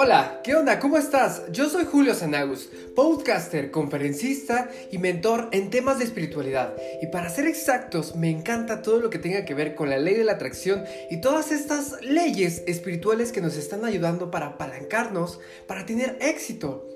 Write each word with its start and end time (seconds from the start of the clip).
Hola, 0.00 0.42
¿qué 0.44 0.54
onda? 0.54 0.78
¿Cómo 0.78 0.96
estás? 0.96 1.42
Yo 1.50 1.68
soy 1.68 1.84
Julio 1.84 2.14
Sanagus, 2.14 2.68
podcaster, 2.94 3.72
conferencista 3.72 4.70
y 4.92 4.98
mentor 4.98 5.48
en 5.50 5.70
temas 5.70 5.98
de 5.98 6.04
espiritualidad. 6.04 6.72
Y 7.02 7.08
para 7.08 7.28
ser 7.30 7.48
exactos, 7.48 8.14
me 8.14 8.30
encanta 8.30 8.80
todo 8.80 9.00
lo 9.00 9.10
que 9.10 9.18
tenga 9.18 9.44
que 9.44 9.54
ver 9.54 9.74
con 9.74 9.90
la 9.90 9.98
ley 9.98 10.14
de 10.14 10.22
la 10.22 10.34
atracción 10.34 10.84
y 11.10 11.20
todas 11.20 11.50
estas 11.50 12.00
leyes 12.00 12.62
espirituales 12.68 13.32
que 13.32 13.40
nos 13.40 13.56
están 13.56 13.84
ayudando 13.84 14.30
para 14.30 14.46
apalancarnos, 14.46 15.40
para 15.66 15.84
tener 15.84 16.16
éxito. 16.20 16.86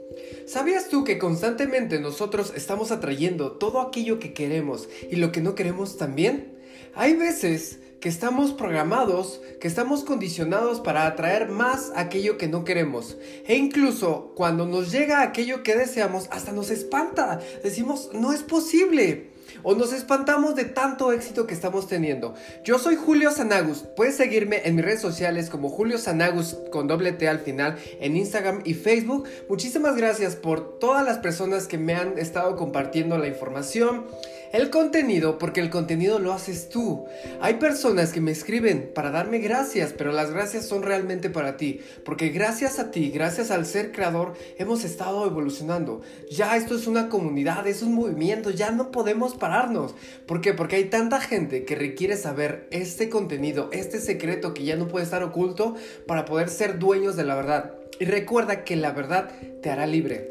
¿Sabías 0.46 0.88
tú 0.88 1.02
que 1.02 1.18
constantemente 1.18 1.98
nosotros 1.98 2.52
estamos 2.54 2.92
atrayendo 2.92 3.50
todo 3.50 3.80
aquello 3.80 4.20
que 4.20 4.32
queremos 4.32 4.88
y 5.10 5.16
lo 5.16 5.32
que 5.32 5.40
no 5.40 5.56
queremos 5.56 5.96
también? 5.96 6.56
Hay 6.94 7.14
veces 7.14 7.80
que 8.02 8.08
estamos 8.08 8.50
programados, 8.50 9.40
que 9.60 9.68
estamos 9.68 10.02
condicionados 10.02 10.80
para 10.80 11.06
atraer 11.06 11.48
más 11.48 11.92
aquello 11.94 12.36
que 12.36 12.48
no 12.48 12.64
queremos. 12.64 13.16
E 13.46 13.54
incluso 13.54 14.32
cuando 14.34 14.66
nos 14.66 14.90
llega 14.90 15.22
aquello 15.22 15.62
que 15.62 15.76
deseamos, 15.76 16.26
hasta 16.32 16.50
nos 16.50 16.70
espanta. 16.70 17.38
Decimos, 17.62 18.10
no 18.12 18.32
es 18.32 18.42
posible 18.42 19.30
o 19.62 19.74
nos 19.74 19.92
espantamos 19.92 20.54
de 20.54 20.64
tanto 20.64 21.12
éxito 21.12 21.46
que 21.46 21.54
estamos 21.54 21.88
teniendo. 21.88 22.34
Yo 22.64 22.78
soy 22.78 22.96
Julio 22.96 23.30
Sanagus. 23.30 23.84
Puedes 23.96 24.16
seguirme 24.16 24.62
en 24.64 24.76
mis 24.76 24.84
redes 24.84 25.00
sociales 25.00 25.50
como 25.50 25.68
Julio 25.68 25.98
Sanagus 25.98 26.56
con 26.70 26.86
doble 26.86 27.12
T 27.12 27.28
al 27.28 27.40
final 27.40 27.76
en 28.00 28.16
Instagram 28.16 28.62
y 28.64 28.74
Facebook. 28.74 29.24
Muchísimas 29.48 29.96
gracias 29.96 30.36
por 30.36 30.78
todas 30.78 31.04
las 31.04 31.18
personas 31.18 31.66
que 31.66 31.78
me 31.78 31.94
han 31.94 32.18
estado 32.18 32.56
compartiendo 32.56 33.18
la 33.18 33.28
información, 33.28 34.06
el 34.52 34.68
contenido, 34.68 35.38
porque 35.38 35.60
el 35.60 35.70
contenido 35.70 36.18
lo 36.18 36.32
haces 36.32 36.68
tú. 36.68 37.06
Hay 37.40 37.54
personas 37.54 38.12
que 38.12 38.20
me 38.20 38.30
escriben 38.30 38.90
para 38.94 39.10
darme 39.10 39.38
gracias, 39.38 39.94
pero 39.96 40.12
las 40.12 40.30
gracias 40.30 40.66
son 40.66 40.82
realmente 40.82 41.30
para 41.30 41.56
ti, 41.56 41.80
porque 42.04 42.28
gracias 42.28 42.78
a 42.78 42.90
ti, 42.90 43.10
gracias 43.10 43.50
al 43.50 43.64
ser 43.64 43.92
creador, 43.92 44.34
hemos 44.58 44.84
estado 44.84 45.26
evolucionando. 45.26 46.02
Ya 46.30 46.56
esto 46.56 46.76
es 46.76 46.86
una 46.86 47.08
comunidad, 47.08 47.66
es 47.66 47.82
un 47.82 47.94
movimiento, 47.94 48.50
ya 48.50 48.70
no 48.70 48.90
podemos 48.90 49.31
pararnos. 49.34 49.94
¿Por 50.26 50.40
qué? 50.40 50.54
Porque 50.54 50.76
hay 50.76 50.84
tanta 50.84 51.20
gente 51.20 51.64
que 51.64 51.74
requiere 51.74 52.16
saber 52.16 52.68
este 52.70 53.08
contenido, 53.08 53.70
este 53.72 54.00
secreto 54.00 54.54
que 54.54 54.64
ya 54.64 54.76
no 54.76 54.88
puede 54.88 55.04
estar 55.04 55.22
oculto 55.22 55.74
para 56.06 56.24
poder 56.24 56.48
ser 56.48 56.78
dueños 56.78 57.16
de 57.16 57.24
la 57.24 57.34
verdad. 57.34 57.74
Y 57.98 58.04
recuerda 58.04 58.64
que 58.64 58.76
la 58.76 58.92
verdad 58.92 59.30
te 59.62 59.70
hará 59.70 59.86
libre. 59.86 60.30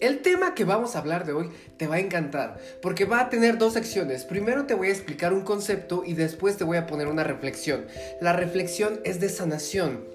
El 0.00 0.20
tema 0.20 0.54
que 0.54 0.64
vamos 0.64 0.96
a 0.96 0.98
hablar 0.98 1.24
de 1.24 1.32
hoy 1.32 1.48
te 1.76 1.86
va 1.86 1.94
a 1.94 2.00
encantar, 2.00 2.58
porque 2.80 3.04
va 3.04 3.20
a 3.20 3.28
tener 3.30 3.56
dos 3.56 3.74
secciones. 3.74 4.24
Primero 4.24 4.66
te 4.66 4.74
voy 4.74 4.88
a 4.88 4.90
explicar 4.90 5.32
un 5.32 5.42
concepto 5.42 6.02
y 6.04 6.14
después 6.14 6.56
te 6.56 6.64
voy 6.64 6.76
a 6.76 6.88
poner 6.88 7.06
una 7.06 7.22
reflexión. 7.22 7.86
La 8.20 8.32
reflexión 8.32 8.98
es 9.04 9.20
de 9.20 9.28
sanación 9.28 10.12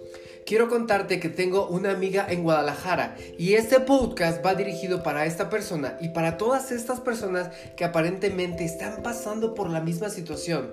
quiero 0.48 0.70
contarte 0.70 1.20
que 1.20 1.28
tengo 1.28 1.68
una 1.68 1.92
amiga 1.92 2.26
en 2.30 2.42
Guadalajara 2.42 3.18
y 3.38 3.56
este 3.56 3.82
podcast 3.82 4.44
va 4.44 4.56
dirigido 4.56 5.04
para 5.04 5.26
esta 5.26 5.50
persona 5.50 5.98
y 6.00 6.10
para 6.10 6.38
todas 6.38 6.72
estas 6.72 7.02
personas 7.02 7.50
que 7.76 7.84
aparentemente 7.84 8.64
están 8.64 9.04
pasando 9.04 9.54
por 9.54 9.70
la 9.70 9.82
misma 9.82 10.10
situación. 10.10 10.72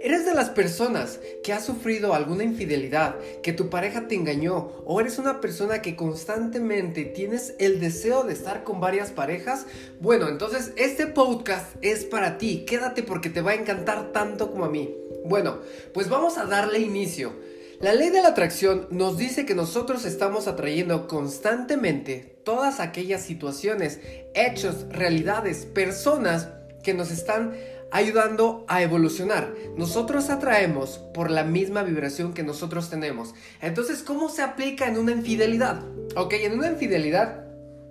¿Eres 0.00 0.24
de 0.24 0.34
las 0.34 0.48
personas 0.48 1.20
que 1.44 1.52
ha 1.52 1.60
sufrido 1.60 2.14
alguna 2.14 2.42
infidelidad, 2.42 3.14
que 3.42 3.52
tu 3.52 3.68
pareja 3.68 4.08
te 4.08 4.14
engañó 4.14 4.72
o 4.86 4.98
eres 4.98 5.18
una 5.18 5.42
persona 5.42 5.82
que 5.82 5.94
constantemente 5.94 7.04
tienes 7.04 7.54
el 7.58 7.80
deseo 7.80 8.24
de 8.24 8.32
estar 8.32 8.64
con 8.64 8.80
varias 8.80 9.10
parejas? 9.10 9.66
Bueno, 10.00 10.26
entonces 10.28 10.72
este 10.76 11.06
podcast 11.06 11.76
es 11.82 12.06
para 12.06 12.38
ti. 12.38 12.64
Quédate 12.66 13.02
porque 13.02 13.28
te 13.28 13.42
va 13.42 13.50
a 13.50 13.56
encantar 13.56 14.10
tanto 14.12 14.50
como 14.50 14.64
a 14.64 14.70
mí. 14.70 14.96
Bueno, 15.26 15.58
pues 15.92 16.08
vamos 16.08 16.38
a 16.38 16.46
darle 16.46 16.78
inicio. 16.78 17.51
La 17.82 17.94
ley 17.94 18.10
de 18.10 18.22
la 18.22 18.28
atracción 18.28 18.86
nos 18.92 19.18
dice 19.18 19.44
que 19.44 19.56
nosotros 19.56 20.04
estamos 20.04 20.46
atrayendo 20.46 21.08
constantemente 21.08 22.38
todas 22.44 22.78
aquellas 22.78 23.22
situaciones, 23.22 23.98
hechos, 24.34 24.86
realidades, 24.90 25.66
personas 25.66 26.48
que 26.84 26.94
nos 26.94 27.10
están 27.10 27.56
ayudando 27.90 28.64
a 28.68 28.82
evolucionar. 28.82 29.52
Nosotros 29.76 30.30
atraemos 30.30 30.98
por 31.12 31.28
la 31.28 31.42
misma 31.42 31.82
vibración 31.82 32.34
que 32.34 32.44
nosotros 32.44 32.88
tenemos. 32.88 33.34
Entonces, 33.60 34.04
¿cómo 34.04 34.28
se 34.28 34.42
aplica 34.42 34.86
en 34.86 34.96
una 34.96 35.10
infidelidad? 35.10 35.82
Ok, 36.14 36.34
en 36.34 36.52
una 36.52 36.68
infidelidad 36.68 37.46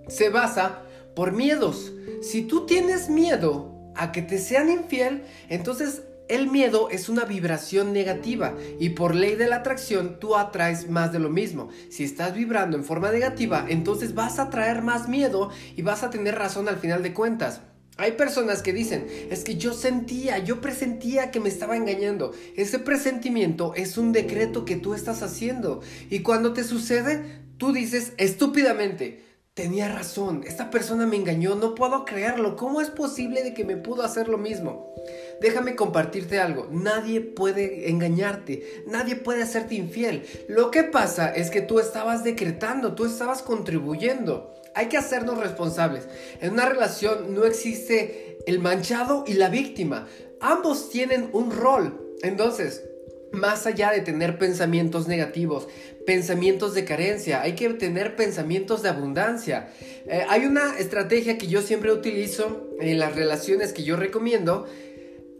se 0.07 0.29
basa 0.29 0.83
por 1.17 1.33
miedos. 1.33 1.91
Si 2.21 2.43
tú 2.43 2.65
tienes 2.65 3.09
miedo 3.09 3.75
a 3.97 4.13
que 4.13 4.21
te 4.21 4.37
sean 4.37 4.69
infiel, 4.69 5.25
entonces 5.49 6.03
el 6.31 6.47
miedo 6.47 6.89
es 6.89 7.09
una 7.09 7.25
vibración 7.25 7.91
negativa 7.91 8.55
y 8.79 8.91
por 8.91 9.15
ley 9.15 9.35
de 9.35 9.49
la 9.49 9.57
atracción 9.57 10.17
tú 10.17 10.37
atraes 10.37 10.89
más 10.89 11.11
de 11.11 11.19
lo 11.19 11.29
mismo. 11.29 11.67
Si 11.89 12.05
estás 12.05 12.33
vibrando 12.33 12.77
en 12.77 12.85
forma 12.85 13.11
negativa, 13.11 13.65
entonces 13.67 14.15
vas 14.15 14.39
a 14.39 14.43
atraer 14.43 14.81
más 14.81 15.09
miedo 15.09 15.49
y 15.75 15.81
vas 15.81 16.03
a 16.03 16.09
tener 16.09 16.35
razón 16.35 16.69
al 16.69 16.77
final 16.77 17.03
de 17.03 17.13
cuentas. 17.13 17.59
Hay 17.97 18.13
personas 18.13 18.61
que 18.61 18.71
dicen, 18.71 19.05
es 19.29 19.43
que 19.43 19.57
yo 19.57 19.73
sentía, 19.73 20.37
yo 20.39 20.61
presentía 20.61 21.31
que 21.31 21.41
me 21.41 21.49
estaba 21.49 21.75
engañando. 21.75 22.31
Ese 22.55 22.79
presentimiento 22.79 23.73
es 23.75 23.97
un 23.97 24.13
decreto 24.13 24.63
que 24.63 24.77
tú 24.77 24.93
estás 24.93 25.23
haciendo. 25.23 25.81
Y 26.09 26.19
cuando 26.19 26.53
te 26.53 26.63
sucede, 26.63 27.41
tú 27.57 27.73
dices 27.73 28.13
estúpidamente, 28.17 29.31
tenía 29.53 29.89
razón, 29.89 30.43
esta 30.47 30.69
persona 30.69 31.05
me 31.05 31.17
engañó, 31.17 31.55
no 31.55 31.75
puedo 31.75 32.05
creerlo, 32.05 32.55
¿cómo 32.55 32.79
es 32.79 32.89
posible 32.89 33.43
de 33.43 33.53
que 33.53 33.65
me 33.65 33.75
pudo 33.75 34.03
hacer 34.03 34.29
lo 34.29 34.37
mismo? 34.37 34.95
Déjame 35.41 35.75
compartirte 35.75 36.39
algo, 36.39 36.67
nadie 36.71 37.19
puede 37.19 37.89
engañarte, 37.89 38.83
nadie 38.85 39.15
puede 39.15 39.41
hacerte 39.41 39.73
infiel. 39.73 40.23
Lo 40.47 40.69
que 40.69 40.83
pasa 40.83 41.33
es 41.33 41.49
que 41.49 41.61
tú 41.61 41.79
estabas 41.79 42.23
decretando, 42.23 42.93
tú 42.93 43.05
estabas 43.05 43.41
contribuyendo. 43.41 44.53
Hay 44.75 44.85
que 44.87 44.97
hacernos 44.97 45.39
responsables. 45.39 46.07
En 46.41 46.53
una 46.53 46.69
relación 46.69 47.33
no 47.33 47.45
existe 47.45 48.37
el 48.45 48.59
manchado 48.59 49.23
y 49.25 49.33
la 49.33 49.49
víctima. 49.49 50.07
Ambos 50.39 50.91
tienen 50.91 51.31
un 51.33 51.49
rol. 51.49 51.99
Entonces, 52.21 52.83
más 53.31 53.65
allá 53.65 53.91
de 53.91 54.01
tener 54.01 54.37
pensamientos 54.37 55.07
negativos, 55.07 55.67
pensamientos 56.05 56.75
de 56.75 56.85
carencia, 56.85 57.41
hay 57.41 57.53
que 57.53 57.69
tener 57.69 58.15
pensamientos 58.15 58.83
de 58.83 58.89
abundancia. 58.89 59.69
Eh, 60.05 60.23
hay 60.29 60.45
una 60.45 60.77
estrategia 60.77 61.39
que 61.39 61.47
yo 61.47 61.61
siempre 61.61 61.91
utilizo 61.91 62.69
en 62.79 62.99
las 62.99 63.15
relaciones 63.15 63.73
que 63.73 63.83
yo 63.83 63.95
recomiendo. 63.95 64.67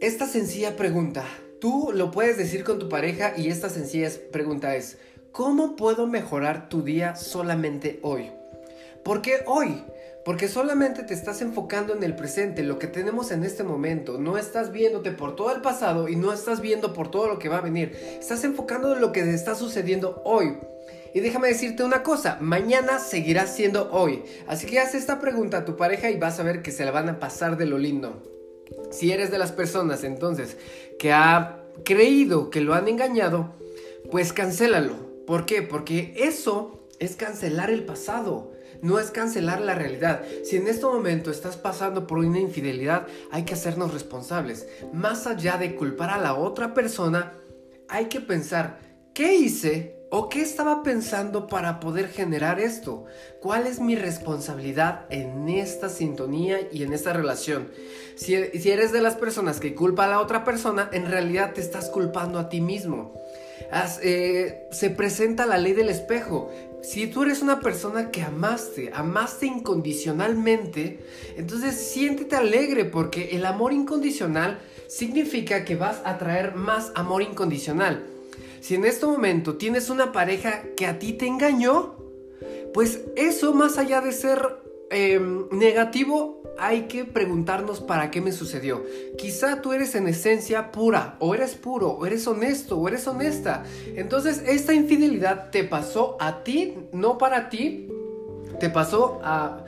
Esta 0.02 0.26
sencilla 0.26 0.74
pregunta, 0.74 1.24
tú 1.60 1.92
lo 1.94 2.10
puedes 2.10 2.36
decir 2.36 2.64
con 2.64 2.80
tu 2.80 2.88
pareja 2.88 3.34
y 3.36 3.50
esta 3.50 3.70
sencilla 3.70 4.10
pregunta 4.32 4.74
es, 4.74 4.98
¿cómo 5.30 5.76
puedo 5.76 6.08
mejorar 6.08 6.68
tu 6.68 6.82
día 6.82 7.14
solamente 7.14 8.00
hoy? 8.02 8.32
¿Por 9.04 9.22
qué 9.22 9.44
hoy? 9.46 9.84
Porque 10.24 10.48
solamente 10.48 11.04
te 11.04 11.14
estás 11.14 11.40
enfocando 11.40 11.94
en 11.94 12.02
el 12.02 12.16
presente, 12.16 12.64
lo 12.64 12.80
que 12.80 12.88
tenemos 12.88 13.30
en 13.30 13.44
este 13.44 13.62
momento. 13.62 14.18
No 14.18 14.38
estás 14.38 14.72
viéndote 14.72 15.12
por 15.12 15.36
todo 15.36 15.54
el 15.54 15.62
pasado 15.62 16.08
y 16.08 16.16
no 16.16 16.32
estás 16.32 16.60
viendo 16.60 16.94
por 16.94 17.08
todo 17.08 17.28
lo 17.28 17.38
que 17.38 17.48
va 17.48 17.58
a 17.58 17.60
venir. 17.60 17.96
Estás 18.18 18.42
enfocando 18.42 18.94
en 18.94 19.00
lo 19.00 19.12
que 19.12 19.22
te 19.22 19.32
está 19.32 19.54
sucediendo 19.54 20.20
hoy. 20.24 20.56
Y 21.14 21.20
déjame 21.20 21.46
decirte 21.46 21.84
una 21.84 22.02
cosa, 22.02 22.38
mañana 22.40 22.98
seguirá 22.98 23.46
siendo 23.46 23.92
hoy. 23.92 24.24
Así 24.48 24.66
que 24.66 24.80
haz 24.80 24.96
esta 24.96 25.20
pregunta 25.20 25.58
a 25.58 25.64
tu 25.64 25.76
pareja 25.76 26.10
y 26.10 26.18
vas 26.18 26.40
a 26.40 26.42
ver 26.42 26.60
que 26.60 26.72
se 26.72 26.84
la 26.84 26.90
van 26.90 27.08
a 27.08 27.20
pasar 27.20 27.56
de 27.56 27.66
lo 27.66 27.78
lindo. 27.78 28.41
Si 28.92 29.10
eres 29.10 29.30
de 29.30 29.38
las 29.38 29.50
personas 29.50 30.04
entonces 30.04 30.56
que 30.98 31.12
ha 31.12 31.64
creído 31.84 32.50
que 32.50 32.60
lo 32.60 32.74
han 32.74 32.86
engañado, 32.86 33.54
pues 34.10 34.32
cancélalo. 34.32 34.94
¿Por 35.26 35.46
qué? 35.46 35.62
Porque 35.62 36.14
eso 36.16 36.86
es 37.00 37.16
cancelar 37.16 37.70
el 37.70 37.84
pasado 37.84 38.52
no 38.82 38.98
es 38.98 39.10
cancelar 39.10 39.60
la 39.60 39.74
realidad. 39.74 40.22
Si 40.44 40.56
en 40.56 40.66
este 40.66 40.84
momento 40.84 41.30
estás 41.30 41.56
pasando 41.56 42.06
por 42.06 42.18
una 42.18 42.40
infidelidad, 42.40 43.06
hay 43.30 43.44
que 43.44 43.54
hacernos 43.54 43.94
responsables. 43.94 44.66
Más 44.92 45.26
allá 45.26 45.56
de 45.56 45.76
culpar 45.76 46.10
a 46.10 46.18
la 46.18 46.34
otra 46.34 46.74
persona, 46.74 47.32
hay 47.88 48.06
que 48.06 48.20
pensar, 48.20 48.80
¿qué 49.14 49.34
hice 49.34 50.01
o 50.14 50.28
qué 50.28 50.42
estaba 50.42 50.82
pensando 50.82 51.46
para 51.46 51.80
poder 51.80 52.06
generar 52.06 52.60
esto? 52.60 53.06
¿Cuál 53.40 53.66
es 53.66 53.80
mi 53.80 53.96
responsabilidad 53.96 55.06
en 55.08 55.48
esta 55.48 55.88
sintonía 55.88 56.58
y 56.70 56.82
en 56.82 56.92
esta 56.92 57.14
relación? 57.14 57.70
Si, 58.16 58.34
eres 58.34 58.92
de 58.92 59.00
las 59.00 59.14
personas 59.16 59.58
que 59.58 59.74
culpa 59.74 60.04
a 60.04 60.08
la 60.08 60.20
otra 60.20 60.44
persona, 60.44 60.90
en 60.92 61.10
realidad 61.10 61.54
te 61.54 61.62
estás 61.62 61.88
culpando 61.88 62.38
a 62.38 62.50
ti 62.50 62.60
mismo. 62.60 63.14
Eh, 64.02 64.68
se 64.70 64.90
presenta 64.90 65.46
la 65.46 65.56
ley 65.56 65.72
del 65.72 65.88
espejo. 65.88 66.50
Si 66.82 67.06
tú 67.06 67.22
eres 67.22 67.40
una 67.40 67.60
persona 67.60 68.10
que 68.10 68.20
amaste, 68.20 68.90
amaste 68.92 69.46
incondicionalmente, 69.46 70.98
entonces 71.38 71.74
siéntete 71.74 72.36
alegre 72.36 72.84
porque 72.84 73.30
el 73.34 73.46
amor 73.46 73.72
incondicional 73.72 74.58
significa 74.88 75.64
que 75.64 75.76
vas 75.76 76.02
a 76.04 76.18
traer 76.18 76.54
más 76.54 76.92
amor 76.96 77.22
incondicional. 77.22 78.11
Si 78.62 78.76
en 78.76 78.84
este 78.84 79.06
momento 79.06 79.56
tienes 79.56 79.90
una 79.90 80.12
pareja 80.12 80.62
que 80.76 80.86
a 80.86 81.00
ti 81.00 81.14
te 81.14 81.26
engañó, 81.26 81.96
pues 82.72 83.00
eso 83.16 83.52
más 83.52 83.76
allá 83.76 84.00
de 84.00 84.12
ser 84.12 84.38
em, 84.88 85.48
negativo, 85.50 86.44
hay 86.56 86.82
que 86.82 87.04
preguntarnos 87.04 87.80
para 87.80 88.12
qué 88.12 88.20
me 88.20 88.30
sucedió. 88.30 88.84
Quizá 89.18 89.62
tú 89.62 89.72
eres 89.72 89.96
en 89.96 90.06
esencia 90.06 90.70
pura, 90.70 91.16
o 91.18 91.34
eres 91.34 91.56
puro, 91.56 91.90
o 91.90 92.06
eres 92.06 92.24
honesto, 92.28 92.78
o 92.78 92.86
eres 92.86 93.04
honesta. 93.08 93.64
Entonces, 93.96 94.44
esta 94.46 94.72
infidelidad 94.72 95.50
te 95.50 95.64
pasó 95.64 96.16
a 96.20 96.44
ti, 96.44 96.76
no 96.92 97.18
para 97.18 97.48
ti, 97.48 97.88
te 98.60 98.70
pasó 98.70 99.20
a 99.24 99.61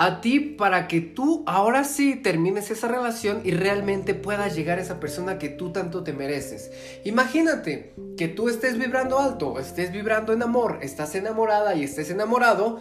a 0.00 0.22
ti 0.22 0.40
para 0.40 0.88
que 0.88 1.02
tú 1.02 1.44
ahora 1.46 1.84
sí 1.84 2.16
termines 2.16 2.70
esa 2.70 2.88
relación 2.88 3.42
y 3.44 3.50
realmente 3.50 4.14
puedas 4.14 4.56
llegar 4.56 4.78
a 4.78 4.80
esa 4.80 4.98
persona 4.98 5.38
que 5.38 5.50
tú 5.50 5.72
tanto 5.72 6.02
te 6.02 6.14
mereces. 6.14 6.70
Imagínate 7.04 7.92
que 8.16 8.26
tú 8.26 8.48
estés 8.48 8.78
vibrando 8.78 9.18
alto, 9.18 9.58
estés 9.60 9.92
vibrando 9.92 10.32
en 10.32 10.42
amor, 10.42 10.78
estás 10.80 11.14
enamorada 11.16 11.74
y 11.74 11.84
estés 11.84 12.08
enamorado. 12.08 12.80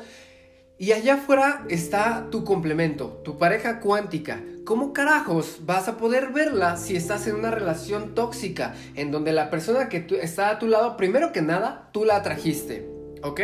Y 0.78 0.94
allá 0.94 1.16
afuera 1.16 1.66
está 1.68 2.28
tu 2.32 2.46
complemento, 2.46 3.20
tu 3.26 3.38
pareja 3.38 3.82
cuántica. 3.82 4.42
¿Cómo 4.64 4.94
carajos 4.94 5.60
vas 5.66 5.90
a 5.90 5.98
poder 5.98 6.30
verla 6.30 6.78
si 6.78 6.96
estás 6.96 7.28
en 7.28 7.36
una 7.36 7.52
relación 7.52 8.16
tóxica 8.16 8.76
en 8.96 9.12
donde 9.12 9.34
la 9.34 9.50
persona 9.50 9.90
que 9.90 10.08
está 10.22 10.52
a 10.52 10.58
tu 10.58 10.68
lado, 10.68 10.96
primero 10.96 11.34
que 11.34 11.42
nada, 11.42 11.90
tú 11.92 12.06
la 12.06 12.16
atrajiste? 12.16 12.90
¿Ok? 13.24 13.42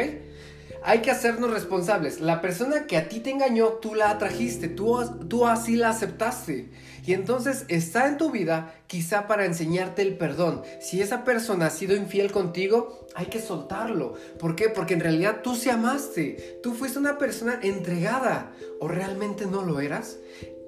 Hay 0.85 0.99
que 0.99 1.11
hacernos 1.11 1.51
responsables. 1.51 2.21
La 2.21 2.41
persona 2.41 2.85
que 2.85 2.97
a 2.97 3.09
ti 3.09 3.19
te 3.19 3.31
engañó, 3.31 3.73
tú 3.81 3.95
la 3.95 4.11
atrajiste, 4.11 4.67
tú, 4.67 4.97
tú 5.27 5.47
así 5.47 5.75
la 5.75 5.89
aceptaste. 5.89 6.69
Y 7.05 7.13
entonces 7.13 7.65
está 7.67 8.07
en 8.07 8.17
tu 8.17 8.31
vida 8.31 8.73
quizá 8.87 9.27
para 9.27 9.45
enseñarte 9.45 10.01
el 10.01 10.17
perdón. 10.17 10.63
Si 10.79 11.01
esa 11.01 11.23
persona 11.23 11.67
ha 11.67 11.69
sido 11.71 11.95
infiel 11.95 12.31
contigo, 12.31 13.07
hay 13.15 13.27
que 13.27 13.41
soltarlo. 13.41 14.13
¿Por 14.39 14.55
qué? 14.55 14.69
Porque 14.69 14.93
en 14.93 14.99
realidad 14.99 15.41
tú 15.43 15.55
se 15.55 15.71
amaste. 15.71 16.59
Tú 16.61 16.73
fuiste 16.73 16.99
una 16.99 17.17
persona 17.17 17.59
entregada. 17.61 18.51
¿O 18.79 18.87
realmente 18.87 19.45
no 19.45 19.63
lo 19.63 19.79
eras? 19.79 20.17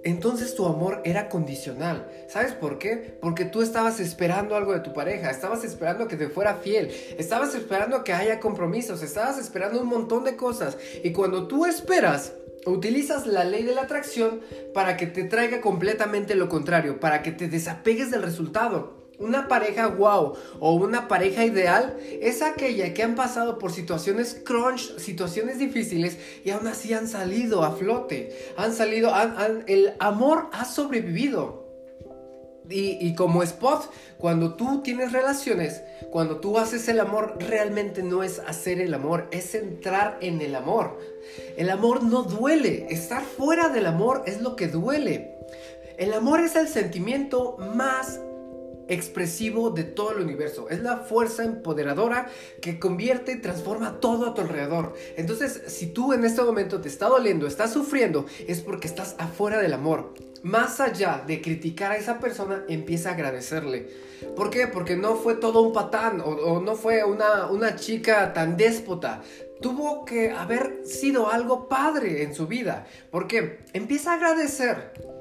Entonces 0.03 0.55
tu 0.55 0.65
amor 0.65 1.01
era 1.03 1.29
condicional. 1.29 2.09
¿Sabes 2.27 2.53
por 2.53 2.77
qué? 2.77 3.17
Porque 3.21 3.45
tú 3.45 3.61
estabas 3.61 3.99
esperando 3.99 4.55
algo 4.55 4.73
de 4.73 4.79
tu 4.79 4.94
pareja, 4.94 5.29
estabas 5.29 5.63
esperando 5.63 6.07
que 6.07 6.15
te 6.15 6.29
fuera 6.29 6.55
fiel, 6.55 6.91
estabas 7.17 7.55
esperando 7.55 8.03
que 8.03 8.13
haya 8.13 8.39
compromisos, 8.39 9.01
estabas 9.01 9.38
esperando 9.38 9.81
un 9.81 9.88
montón 9.88 10.23
de 10.23 10.35
cosas. 10.35 10.77
Y 11.03 11.11
cuando 11.11 11.47
tú 11.47 11.65
esperas, 11.65 12.33
utilizas 12.65 13.27
la 13.27 13.44
ley 13.44 13.63
de 13.63 13.75
la 13.75 13.83
atracción 13.83 14.41
para 14.73 14.97
que 14.97 15.07
te 15.07 15.23
traiga 15.23 15.61
completamente 15.61 16.35
lo 16.35 16.49
contrario, 16.49 16.99
para 16.99 17.21
que 17.21 17.31
te 17.31 17.47
desapegues 17.47 18.11
del 18.11 18.23
resultado. 18.23 18.96
Una 19.19 19.48
pareja 19.48 19.88
wow 19.88 20.34
o 20.60 20.74
una 20.74 21.08
pareja 21.08 21.44
ideal 21.44 21.98
es 22.22 22.44
aquella 22.44 22.94
que 22.94 23.02
han 23.02 23.16
pasado 23.16 23.58
por 23.58 23.72
situaciones 23.72 24.40
crunch, 24.46 24.96
situaciones 25.00 25.58
difíciles 25.58 26.18
y 26.46 26.52
aún 26.52 26.68
así 26.68 26.94
han 26.94 27.08
salido 27.08 27.64
a 27.64 27.72
flote. 27.72 28.38
Han 28.58 28.74
salido, 28.74 29.12
el 29.66 29.94
amor 30.00 30.50
ha 30.52 30.66
sobrevivido. 30.66 31.66
Y, 32.69 32.98
y, 33.00 33.16
como 33.16 33.44
spot, 33.44 33.90
cuando 34.18 34.56
tú 34.56 34.81
tienes 34.84 35.14
relaciones, 35.14 35.81
cuando 36.12 36.42
tú 36.42 36.58
haces 36.58 36.90
el 36.90 37.00
amor, 37.00 37.38
realmente 37.40 38.04
no 38.04 38.24
es 38.24 38.40
hacer 38.40 38.81
el 38.81 38.94
amor, 38.94 39.30
es 39.31 39.56
entrar 39.56 40.18
en 40.19 40.42
el 40.42 40.54
amor. 40.54 41.00
El 41.56 41.69
amor 41.69 42.04
no 42.04 42.24
duele, 42.24 42.88
estar 42.90 43.24
fuera 43.24 43.69
del 43.69 43.86
amor 43.86 44.24
es 44.25 44.42
lo 44.42 44.58
que 44.58 44.68
duele. 44.68 45.38
El 45.98 46.14
amor 46.14 46.42
es 46.42 46.58
el 46.58 46.68
sentimiento 46.68 47.56
más 47.58 48.19
expresivo 48.88 49.69
de 49.69 49.84
todo 49.84 50.12
el 50.12 50.24
universo. 50.24 50.69
Es 50.69 50.81
la 50.81 50.98
fuerza 50.98 51.44
empoderadora 51.44 52.30
que 52.62 52.80
convierte 52.80 53.34
y 53.34 53.42
transforma 53.42 54.00
todo 54.00 54.28
a 54.28 54.34
tu 54.34 54.42
alrededor. 54.42 54.94
Entonces, 55.16 55.62
si 55.68 55.88
tú 55.88 56.13
en 56.13 56.24
este 56.25 56.42
momento 56.42 56.81
te 56.81 56.89
está 56.89 57.07
doliendo, 57.07 57.48
estás 57.48 57.74
sufriendo, 57.74 58.25
es 58.48 58.62
porque 58.62 58.88
estás 58.88 59.16
afuera 59.18 59.60
del 59.60 59.74
amor. 59.74 60.13
Más 60.44 60.80
allá 60.80 61.24
de 61.25 61.42
criticar 61.42 61.92
a 61.92 61.98
esa 61.98 62.19
persona, 62.19 62.63
empieza 62.68 63.10
a 63.10 63.13
agradecerle. 63.13 63.88
¿Por 64.36 64.50
qué? 64.50 64.68
Porque 64.68 64.95
no 64.95 65.16
fue 65.16 65.36
todo 65.36 65.62
un 65.62 65.74
patán 65.74 66.22
o, 66.24 66.60
no 66.60 66.75
fue 66.75 67.04
una, 67.04 67.48
una 67.48 67.75
chica 67.75 68.33
tan 68.33 68.57
déspota. 68.57 69.22
Tuvo 69.62 70.06
que 70.06 70.31
haber 70.31 70.86
sido 70.86 71.30
algo 71.31 71.68
padre 71.68 72.24
en 72.24 72.36
su 72.36 72.48
vida. 72.48 72.86
¿Por 73.10 73.28
qué? 73.28 73.60
Empieza 73.74 74.12
a 74.12 74.16
agradecer 74.16 75.17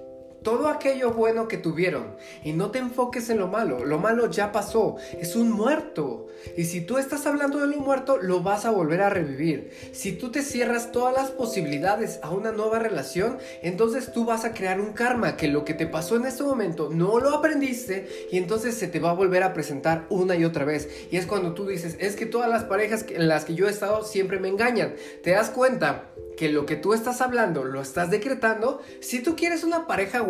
todo 0.47 0.69
aquello 0.69 1.11
bueno 1.11 1.49
que 1.49 1.57
tuvieron 1.57 2.15
y 2.45 2.53
no 2.53 2.71
te 2.71 2.79
enfoques 2.79 3.31
en 3.31 3.39
lo 3.39 3.49
malo. 3.49 3.85
Lo 3.85 3.99
malo 3.99 4.31
ya 4.31 4.53
pasó, 4.53 4.95
es 5.19 5.35
un 5.35 5.51
muerto. 5.51 6.29
Y 6.57 6.67
si 6.67 6.83
tú 6.83 6.99
estás 6.99 7.27
hablando 7.27 7.59
de 7.59 7.67
lo 7.67 7.79
muerto, 7.79 8.17
lo 8.19 8.45
vas 8.45 8.65
a 8.65 8.71
volver 8.71 9.03
a 9.03 9.11
revivir. 9.11 9.73
Si 9.91 10.13
tú 10.13 10.31
te 10.31 10.43
cierras 10.43 10.93
todas 10.93 11.13
las 11.13 11.33
posibilidades 11.33 12.21
a 12.23 12.31
una 12.31 12.53
nueva 12.53 12.79
relación, 12.79 13.39
entonces 13.61 14.13
tú 14.13 14.25
vas 14.25 14.45
a 14.45 14.55
crear 14.55 14.81
un 14.81 14.93
karma 14.93 15.37
que 15.37 15.49
lo 15.49 15.65
que 15.65 15.75
te 15.75 15.89
pasó 15.89 16.15
en 16.15 16.27
este 16.27 16.45
momento 16.45 16.91
no 16.93 17.19
lo 17.19 17.31
aprendiste 17.31 18.29
y 18.31 18.39
entonces 18.39 18.77
se 18.77 18.87
te 18.87 19.01
va 19.01 19.11
a 19.11 19.15
volver 19.15 19.43
a 19.43 19.53
presentar 19.53 20.07
una 20.11 20.37
y 20.37 20.45
otra 20.45 20.65
vez. 20.65 21.09
Y 21.11 21.17
es 21.17 21.27
cuando 21.27 21.55
tú 21.55 21.67
dices, 21.67 21.97
es 21.99 22.15
que 22.15 22.25
todas 22.25 22.49
las 22.49 22.63
parejas 22.63 23.05
en 23.09 23.27
las 23.27 23.45
que 23.45 23.57
yo 23.57 23.67
he 23.67 23.71
estado 23.71 24.05
siempre 24.05 24.39
me 24.39 24.47
engañan. 24.47 24.95
Te 25.25 25.33
das 25.33 25.51
cuenta 25.51 26.13
que 26.37 26.51
lo 26.51 26.67
que 26.67 26.77
tú 26.77 26.93
estás 26.93 27.21
hablando 27.21 27.65
lo 27.65 27.81
estás 27.81 28.11
decretando, 28.11 28.81
si 29.01 29.21
tú 29.21 29.35
quieres 29.35 29.65
una 29.65 29.87
pareja 29.87 30.21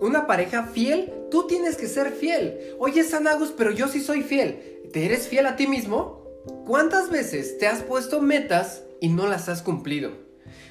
una 0.00 0.26
pareja 0.26 0.64
fiel, 0.64 1.12
tú 1.30 1.46
tienes 1.46 1.76
que 1.76 1.88
ser 1.88 2.12
fiel. 2.12 2.58
Oye, 2.78 3.04
Sanagus, 3.04 3.52
pero 3.56 3.70
yo 3.70 3.88
sí 3.88 4.00
soy 4.00 4.22
fiel. 4.22 4.80
¿Te 4.92 5.06
eres 5.06 5.28
fiel 5.28 5.46
a 5.46 5.56
ti 5.56 5.66
mismo? 5.66 6.24
¿Cuántas 6.66 7.10
veces 7.10 7.58
te 7.58 7.66
has 7.66 7.82
puesto 7.82 8.20
metas 8.20 8.82
y 9.00 9.08
no 9.08 9.26
las 9.26 9.48
has 9.48 9.62
cumplido? 9.62 10.12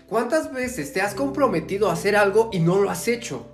¿Cuántas 0.08 0.54
veces 0.54 0.94
te 0.94 1.02
has 1.02 1.16
comprometido 1.16 1.90
a 1.90 1.94
hacer 1.94 2.16
algo 2.16 2.50
y 2.54 2.60
no 2.60 2.80
lo 2.80 2.90
has 2.90 3.08
hecho? 3.08 3.46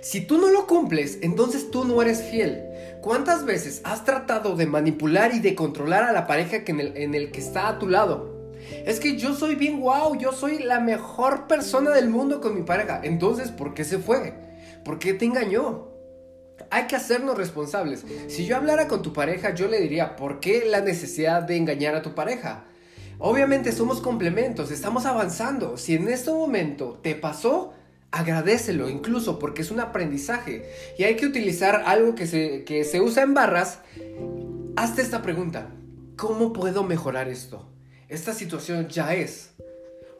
Si 0.00 0.22
tú 0.22 0.38
no 0.38 0.48
lo 0.48 0.66
cumples, 0.66 1.18
entonces 1.20 1.70
tú 1.70 1.84
no 1.84 2.00
eres 2.00 2.22
fiel. 2.22 2.64
¿Cuántas 3.02 3.44
veces 3.44 3.82
has 3.84 4.04
tratado 4.04 4.56
de 4.56 4.66
manipular 4.66 5.34
y 5.34 5.40
de 5.40 5.54
controlar 5.54 6.04
a 6.04 6.12
la 6.12 6.26
pareja 6.26 6.64
que 6.64 6.72
en, 6.72 6.80
el, 6.80 6.96
en 6.96 7.14
el 7.14 7.30
que 7.30 7.40
está 7.40 7.68
a 7.68 7.78
tu 7.78 7.86
lado? 7.86 8.39
Es 8.84 9.00
que 9.00 9.16
yo 9.16 9.34
soy 9.34 9.54
bien 9.54 9.80
guau, 9.80 10.16
yo 10.16 10.32
soy 10.32 10.58
la 10.58 10.80
mejor 10.80 11.46
persona 11.46 11.90
del 11.90 12.08
mundo 12.08 12.40
con 12.40 12.54
mi 12.54 12.62
pareja. 12.62 13.00
Entonces, 13.02 13.50
¿por 13.50 13.74
qué 13.74 13.84
se 13.84 13.98
fue? 13.98 14.34
¿Por 14.84 14.98
qué 14.98 15.14
te 15.14 15.24
engañó? 15.24 15.88
Hay 16.70 16.86
que 16.86 16.96
hacernos 16.96 17.36
responsables. 17.36 18.04
Si 18.28 18.46
yo 18.46 18.56
hablara 18.56 18.86
con 18.88 19.02
tu 19.02 19.12
pareja, 19.12 19.54
yo 19.54 19.68
le 19.68 19.80
diría, 19.80 20.16
¿por 20.16 20.40
qué 20.40 20.64
la 20.66 20.80
necesidad 20.80 21.42
de 21.42 21.56
engañar 21.56 21.94
a 21.94 22.02
tu 22.02 22.14
pareja? 22.14 22.64
Obviamente 23.18 23.72
somos 23.72 24.00
complementos, 24.00 24.70
estamos 24.70 25.04
avanzando. 25.04 25.76
Si 25.76 25.94
en 25.94 26.08
este 26.08 26.30
momento 26.30 26.98
te 27.02 27.14
pasó, 27.14 27.74
agradecelo 28.10 28.88
incluso 28.88 29.38
porque 29.38 29.62
es 29.62 29.70
un 29.70 29.80
aprendizaje. 29.80 30.64
Y 30.98 31.04
hay 31.04 31.16
que 31.16 31.26
utilizar 31.26 31.82
algo 31.86 32.14
que 32.14 32.26
se, 32.26 32.64
que 32.64 32.84
se 32.84 33.00
usa 33.00 33.22
en 33.22 33.34
barras. 33.34 33.80
Hazte 34.76 35.02
esta 35.02 35.22
pregunta. 35.22 35.68
¿Cómo 36.16 36.52
puedo 36.52 36.84
mejorar 36.84 37.28
esto? 37.28 37.69
Esta 38.10 38.34
situación 38.34 38.88
ya 38.88 39.14
es 39.14 39.50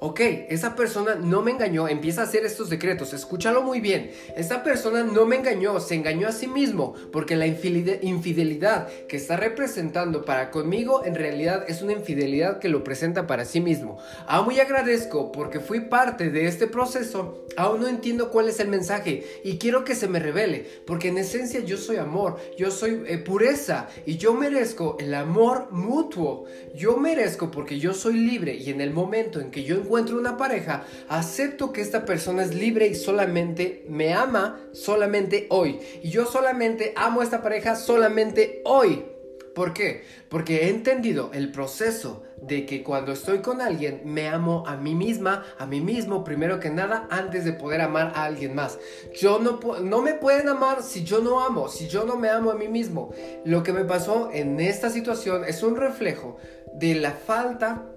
ok, 0.01 0.21
esa 0.49 0.75
persona 0.75 1.15
no 1.15 1.43
me 1.43 1.51
engañó, 1.51 1.87
empieza 1.87 2.23
a 2.23 2.25
hacer 2.25 2.45
estos 2.47 2.71
decretos, 2.71 3.13
escúchalo 3.13 3.63
muy 3.63 3.81
bien, 3.81 4.11
esa 4.35 4.65
persona 4.65 5.05
no 5.05 5.27
me 5.27 5.37
engañó, 5.37 5.79
se 5.79 5.95
engañó 5.95 6.27
a 6.27 6.33
sí 6.33 6.47
mismo, 6.47 6.95
porque 7.13 7.37
la 7.37 7.47
infidelidad 7.47 8.89
que 9.07 9.17
está 9.17 9.37
representando 9.37 10.25
para 10.25 10.51
conmigo 10.51 11.05
en 11.05 11.15
realidad 11.15 11.65
es 11.69 11.83
una 11.83 11.93
infidelidad 11.93 12.59
que 12.59 12.71
lo 12.71 12.83
presenta 12.83 13.27
para 13.27 13.45
sí 13.45 13.61
mismo. 13.61 13.99
Aún 14.27 14.47
muy 14.47 14.59
agradezco 14.59 15.31
porque 15.33 15.61
fui 15.61 15.81
parte 15.81 16.31
de 16.31 16.47
este 16.47 16.67
proceso, 16.67 17.45
aún 17.57 17.83
no 17.83 17.87
entiendo 17.87 18.31
cuál 18.31 18.49
es 18.49 18.59
el 18.59 18.69
mensaje 18.69 19.25
y 19.45 19.59
quiero 19.59 19.85
que 19.85 19.95
se 19.95 20.09
me 20.09 20.19
revele, 20.19 20.67
porque 20.87 21.09
en 21.09 21.19
esencia 21.19 21.61
yo 21.61 21.77
soy 21.77 21.97
amor, 21.97 22.39
yo 22.57 22.71
soy 22.71 23.03
eh, 23.07 23.19
pureza 23.19 23.89
y 24.07 24.17
yo 24.17 24.33
merezco 24.33 24.97
el 24.99 25.15
amor 25.15 25.69
mutuo, 25.71 26.47
yo 26.75 26.97
merezco 26.97 27.51
porque 27.51 27.79
yo 27.79 27.93
soy 27.93 28.15
libre 28.15 28.55
y 28.55 28.71
en 28.71 28.81
el 28.81 28.93
momento 28.93 29.41
en 29.41 29.51
que 29.51 29.63
yo 29.63 29.77
encuentro 29.91 30.17
una 30.17 30.37
pareja, 30.37 30.85
acepto 31.09 31.73
que 31.73 31.81
esta 31.81 32.05
persona 32.05 32.45
es 32.45 32.55
libre 32.55 32.87
y 32.87 32.95
solamente 32.95 33.85
me 33.89 34.15
ama 34.15 34.61
solamente 34.71 35.49
hoy. 35.51 35.81
Y 36.01 36.11
yo 36.11 36.27
solamente 36.27 36.93
amo 36.95 37.23
a 37.23 37.25
esta 37.25 37.43
pareja 37.43 37.75
solamente 37.75 38.63
hoy. 38.65 39.05
¿Por 39.53 39.73
qué? 39.73 40.05
Porque 40.29 40.59
he 40.59 40.69
entendido 40.69 41.33
el 41.35 41.51
proceso 41.51 42.23
de 42.41 42.67
que 42.67 42.85
cuando 42.85 43.11
estoy 43.11 43.41
con 43.41 43.61
alguien 43.61 44.03
me 44.05 44.29
amo 44.29 44.63
a 44.65 44.77
mí 44.77 44.95
misma, 44.95 45.45
a 45.59 45.67
mí 45.67 45.81
mismo 45.81 46.23
primero 46.23 46.61
que 46.61 46.71
nada 46.71 47.09
antes 47.11 47.45
de 47.45 47.53
poder 47.53 47.81
amar 47.81 48.13
a 48.15 48.27
alguien 48.27 48.55
más. 48.55 48.79
Yo 49.21 49.41
no 49.41 49.59
no 49.81 50.03
me 50.03 50.15
pueden 50.15 50.49
amar 50.49 50.85
si 50.85 51.03
yo 51.03 51.19
no 51.19 51.41
amo, 51.41 51.69
si 51.69 51.89
yo 51.89 52.05
no 52.05 52.15
me 52.15 52.29
amo 52.29 52.53
a 52.53 52.55
mí 52.55 52.69
mismo. 52.69 53.11
Lo 53.45 53.65
que 53.65 53.73
me 53.73 53.85
pasó 53.85 54.31
en 54.33 54.61
esta 54.61 54.89
situación 54.89 55.45
es 55.45 55.65
un 55.65 55.75
reflejo 55.75 56.37
de 56.75 56.95
la 56.95 57.11
falta 57.11 57.91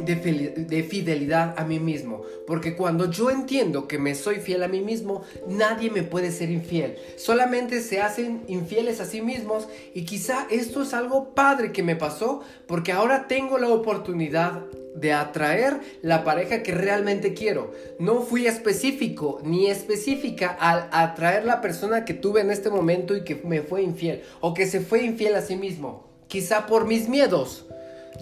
de, 0.00 0.82
fidelidad 0.82 1.54
a 1.56 1.64
mí 1.64 1.78
mismo. 1.78 2.22
Porque 2.46 2.76
cuando 2.76 3.10
yo 3.10 3.30
entiendo 3.30 3.88
que 3.88 3.98
me 3.98 4.14
soy 4.14 4.36
fiel 4.36 4.62
a 4.62 4.68
mí 4.68 4.80
mismo, 4.80 5.22
nadie 5.46 5.90
me 5.90 6.02
puede 6.02 6.30
ser 6.30 6.50
infiel. 6.50 6.96
Solamente 7.16 7.80
se 7.80 8.00
hacen 8.00 8.42
infieles 8.48 9.00
a 9.00 9.06
sí 9.06 9.22
mismos 9.22 9.68
y 9.94 10.04
quizá 10.04 10.46
esto 10.50 10.82
es 10.82 10.94
algo 10.94 11.34
padre 11.34 11.72
que 11.72 11.82
me 11.82 11.96
pasó 11.96 12.42
porque 12.66 12.92
ahora 12.92 13.26
tengo 13.28 13.58
la 13.58 13.68
oportunidad 13.68 14.64
de 14.94 15.12
atraer 15.12 15.80
la 16.02 16.24
pareja 16.24 16.62
que 16.62 16.72
realmente 16.72 17.34
quiero. 17.34 17.72
No 17.98 18.22
fui 18.22 18.46
específico 18.46 19.40
ni 19.44 19.68
específica 19.68 20.56
al 20.60 20.88
atraer 20.92 21.44
la 21.44 21.60
persona 21.60 22.04
que 22.04 22.14
tuve 22.14 22.40
en 22.40 22.50
este 22.50 22.70
momento 22.70 23.16
y 23.16 23.22
que 23.22 23.36
me 23.36 23.62
fue 23.62 23.82
infiel 23.82 24.22
o 24.40 24.54
que 24.54 24.66
se 24.66 24.80
fue 24.80 25.04
infiel 25.04 25.34
a 25.36 25.42
sí 25.42 25.56
mismo. 25.56 26.08
Quizá 26.26 26.66
por 26.66 26.86
mis 26.86 27.08
miedos 27.08 27.64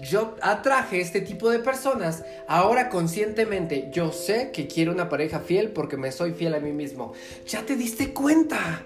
yo 0.01 0.35
atraje 0.41 1.01
este 1.01 1.21
tipo 1.21 1.49
de 1.49 1.59
personas, 1.59 2.23
ahora 2.47 2.89
conscientemente 2.89 3.89
yo 3.91 4.11
sé 4.11 4.51
que 4.51 4.67
quiero 4.67 4.91
una 4.91 5.09
pareja 5.09 5.39
fiel 5.39 5.69
porque 5.69 5.97
me 5.97 6.11
soy 6.11 6.33
fiel 6.33 6.55
a 6.55 6.59
mí 6.59 6.71
mismo. 6.71 7.13
Ya 7.47 7.65
te 7.65 7.75
diste 7.75 8.13
cuenta 8.13 8.85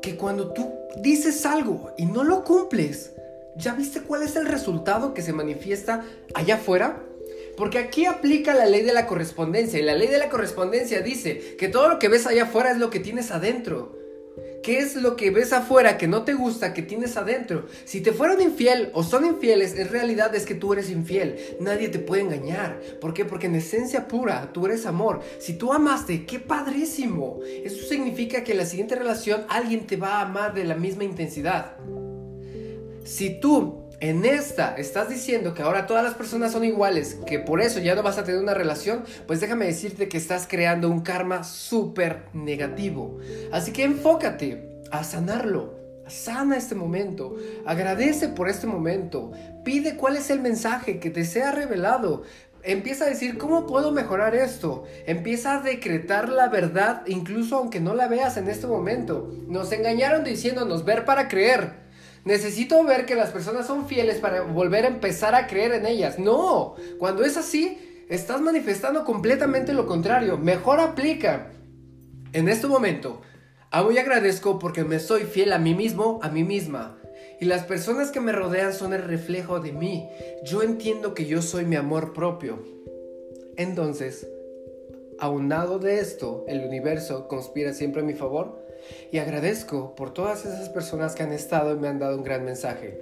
que 0.00 0.16
cuando 0.16 0.52
tú 0.52 0.72
dices 0.96 1.44
algo 1.46 1.92
y 1.96 2.06
no 2.06 2.24
lo 2.24 2.44
cumples, 2.44 3.12
¿ya 3.56 3.74
viste 3.74 4.02
cuál 4.02 4.22
es 4.22 4.36
el 4.36 4.46
resultado 4.46 5.14
que 5.14 5.22
se 5.22 5.32
manifiesta 5.32 6.04
allá 6.34 6.56
afuera? 6.56 7.02
Porque 7.56 7.78
aquí 7.78 8.06
aplica 8.06 8.54
la 8.54 8.66
ley 8.66 8.82
de 8.82 8.92
la 8.92 9.06
correspondencia 9.06 9.78
y 9.78 9.82
la 9.82 9.94
ley 9.94 10.08
de 10.08 10.18
la 10.18 10.28
correspondencia 10.28 11.02
dice 11.02 11.56
que 11.56 11.68
todo 11.68 11.88
lo 11.88 11.98
que 11.98 12.08
ves 12.08 12.26
allá 12.26 12.44
afuera 12.44 12.72
es 12.72 12.78
lo 12.78 12.90
que 12.90 13.00
tienes 13.00 13.30
adentro. 13.30 14.01
¿Qué 14.62 14.78
es 14.78 14.94
lo 14.94 15.16
que 15.16 15.30
ves 15.30 15.52
afuera 15.52 15.98
que 15.98 16.06
no 16.06 16.22
te 16.22 16.34
gusta, 16.34 16.72
que 16.72 16.82
tienes 16.82 17.16
adentro? 17.16 17.66
Si 17.84 18.00
te 18.00 18.12
fueron 18.12 18.40
infiel 18.40 18.90
o 18.94 19.02
son 19.02 19.26
infieles, 19.26 19.76
en 19.76 19.88
realidad 19.88 20.32
es 20.36 20.46
que 20.46 20.54
tú 20.54 20.72
eres 20.72 20.88
infiel. 20.88 21.36
Nadie 21.58 21.88
te 21.88 21.98
puede 21.98 22.22
engañar. 22.22 22.80
¿Por 23.00 23.12
qué? 23.12 23.24
Porque 23.24 23.46
en 23.48 23.56
esencia 23.56 24.06
pura 24.06 24.52
tú 24.52 24.66
eres 24.66 24.86
amor. 24.86 25.20
Si 25.40 25.54
tú 25.54 25.72
amaste, 25.72 26.26
qué 26.26 26.38
padrísimo. 26.38 27.40
Eso 27.64 27.84
significa 27.88 28.44
que 28.44 28.52
en 28.52 28.58
la 28.58 28.66
siguiente 28.66 28.94
relación 28.94 29.44
alguien 29.48 29.84
te 29.84 29.96
va 29.96 30.18
a 30.18 30.22
amar 30.22 30.54
de 30.54 30.64
la 30.64 30.76
misma 30.76 31.02
intensidad. 31.02 31.76
Si 33.04 33.40
tú 33.40 33.81
en 34.02 34.24
esta 34.24 34.74
estás 34.74 35.08
diciendo 35.08 35.54
que 35.54 35.62
ahora 35.62 35.86
todas 35.86 36.02
las 36.02 36.14
personas 36.14 36.50
son 36.50 36.64
iguales, 36.64 37.18
que 37.24 37.38
por 37.38 37.60
eso 37.60 37.78
ya 37.78 37.94
no 37.94 38.02
vas 38.02 38.18
a 38.18 38.24
tener 38.24 38.40
una 38.40 38.52
relación, 38.52 39.04
pues 39.28 39.40
déjame 39.40 39.66
decirte 39.66 40.08
que 40.08 40.16
estás 40.16 40.48
creando 40.48 40.88
un 40.88 41.02
karma 41.02 41.44
súper 41.44 42.24
negativo. 42.32 43.20
Así 43.52 43.72
que 43.72 43.84
enfócate 43.84 44.82
a 44.90 45.04
sanarlo. 45.04 45.80
Sana 46.08 46.56
este 46.56 46.74
momento, 46.74 47.36
agradece 47.64 48.26
por 48.26 48.48
este 48.48 48.66
momento, 48.66 49.30
pide 49.64 49.96
cuál 49.96 50.16
es 50.16 50.30
el 50.30 50.40
mensaje 50.40 50.98
que 50.98 51.10
te 51.10 51.24
sea 51.24 51.52
revelado, 51.52 52.24
Empieza 52.64 53.06
a 53.06 53.08
decir, 53.08 53.38
¿cómo 53.38 53.66
puedo 53.66 53.90
mejorar 53.90 54.36
esto? 54.36 54.84
Empieza 55.06 55.56
a 55.56 55.62
decretar 55.62 56.28
la 56.28 56.46
verdad, 56.48 57.02
incluso 57.08 57.56
aunque 57.56 57.80
no 57.80 57.92
la 57.92 58.06
veas 58.06 58.36
en 58.36 58.48
este 58.48 58.68
momento. 58.68 59.32
Nos 59.48 59.72
engañaron 59.72 60.22
diciéndonos 60.22 60.84
ver 60.84 61.04
para 61.04 61.26
creer. 61.26 61.81
Necesito 62.24 62.82
ver 62.84 63.04
que 63.04 63.16
las 63.16 63.30
personas 63.30 63.66
son 63.66 63.86
fieles 63.86 64.18
para 64.18 64.42
volver 64.42 64.84
a 64.84 64.88
empezar 64.88 65.34
a 65.34 65.46
creer 65.46 65.72
en 65.72 65.86
ellas. 65.86 66.18
No, 66.18 66.76
cuando 66.98 67.24
es 67.24 67.36
así, 67.36 68.04
estás 68.08 68.40
manifestando 68.40 69.04
completamente 69.04 69.72
lo 69.72 69.86
contrario. 69.86 70.38
Mejor 70.38 70.80
aplica. 70.80 71.50
En 72.32 72.48
este 72.48 72.66
momento, 72.66 73.20
y 73.92 73.98
agradezco 73.98 74.58
porque 74.58 74.84
me 74.84 74.98
soy 74.98 75.22
fiel 75.22 75.52
a 75.52 75.58
mí 75.58 75.74
mismo, 75.74 76.20
a 76.22 76.28
mí 76.28 76.44
misma. 76.44 76.98
Y 77.40 77.46
las 77.46 77.64
personas 77.64 78.10
que 78.10 78.20
me 78.20 78.32
rodean 78.32 78.72
son 78.72 78.92
el 78.92 79.02
reflejo 79.02 79.60
de 79.60 79.72
mí. 79.72 80.08
Yo 80.44 80.62
entiendo 80.62 81.14
que 81.14 81.26
yo 81.26 81.42
soy 81.42 81.64
mi 81.64 81.76
amor 81.76 82.12
propio. 82.12 82.62
Entonces, 83.56 84.28
aunado 85.18 85.78
de 85.78 85.98
esto, 86.00 86.44
el 86.48 86.64
universo 86.64 87.28
conspira 87.28 87.72
siempre 87.72 88.02
a 88.02 88.04
mi 88.04 88.14
favor 88.14 88.61
y 89.10 89.18
agradezco 89.18 89.94
por 89.94 90.12
todas 90.12 90.44
esas 90.44 90.68
personas 90.68 91.14
que 91.14 91.22
han 91.22 91.32
estado 91.32 91.74
y 91.74 91.78
me 91.78 91.88
han 91.88 91.98
dado 91.98 92.16
un 92.16 92.24
gran 92.24 92.44
mensaje. 92.44 92.98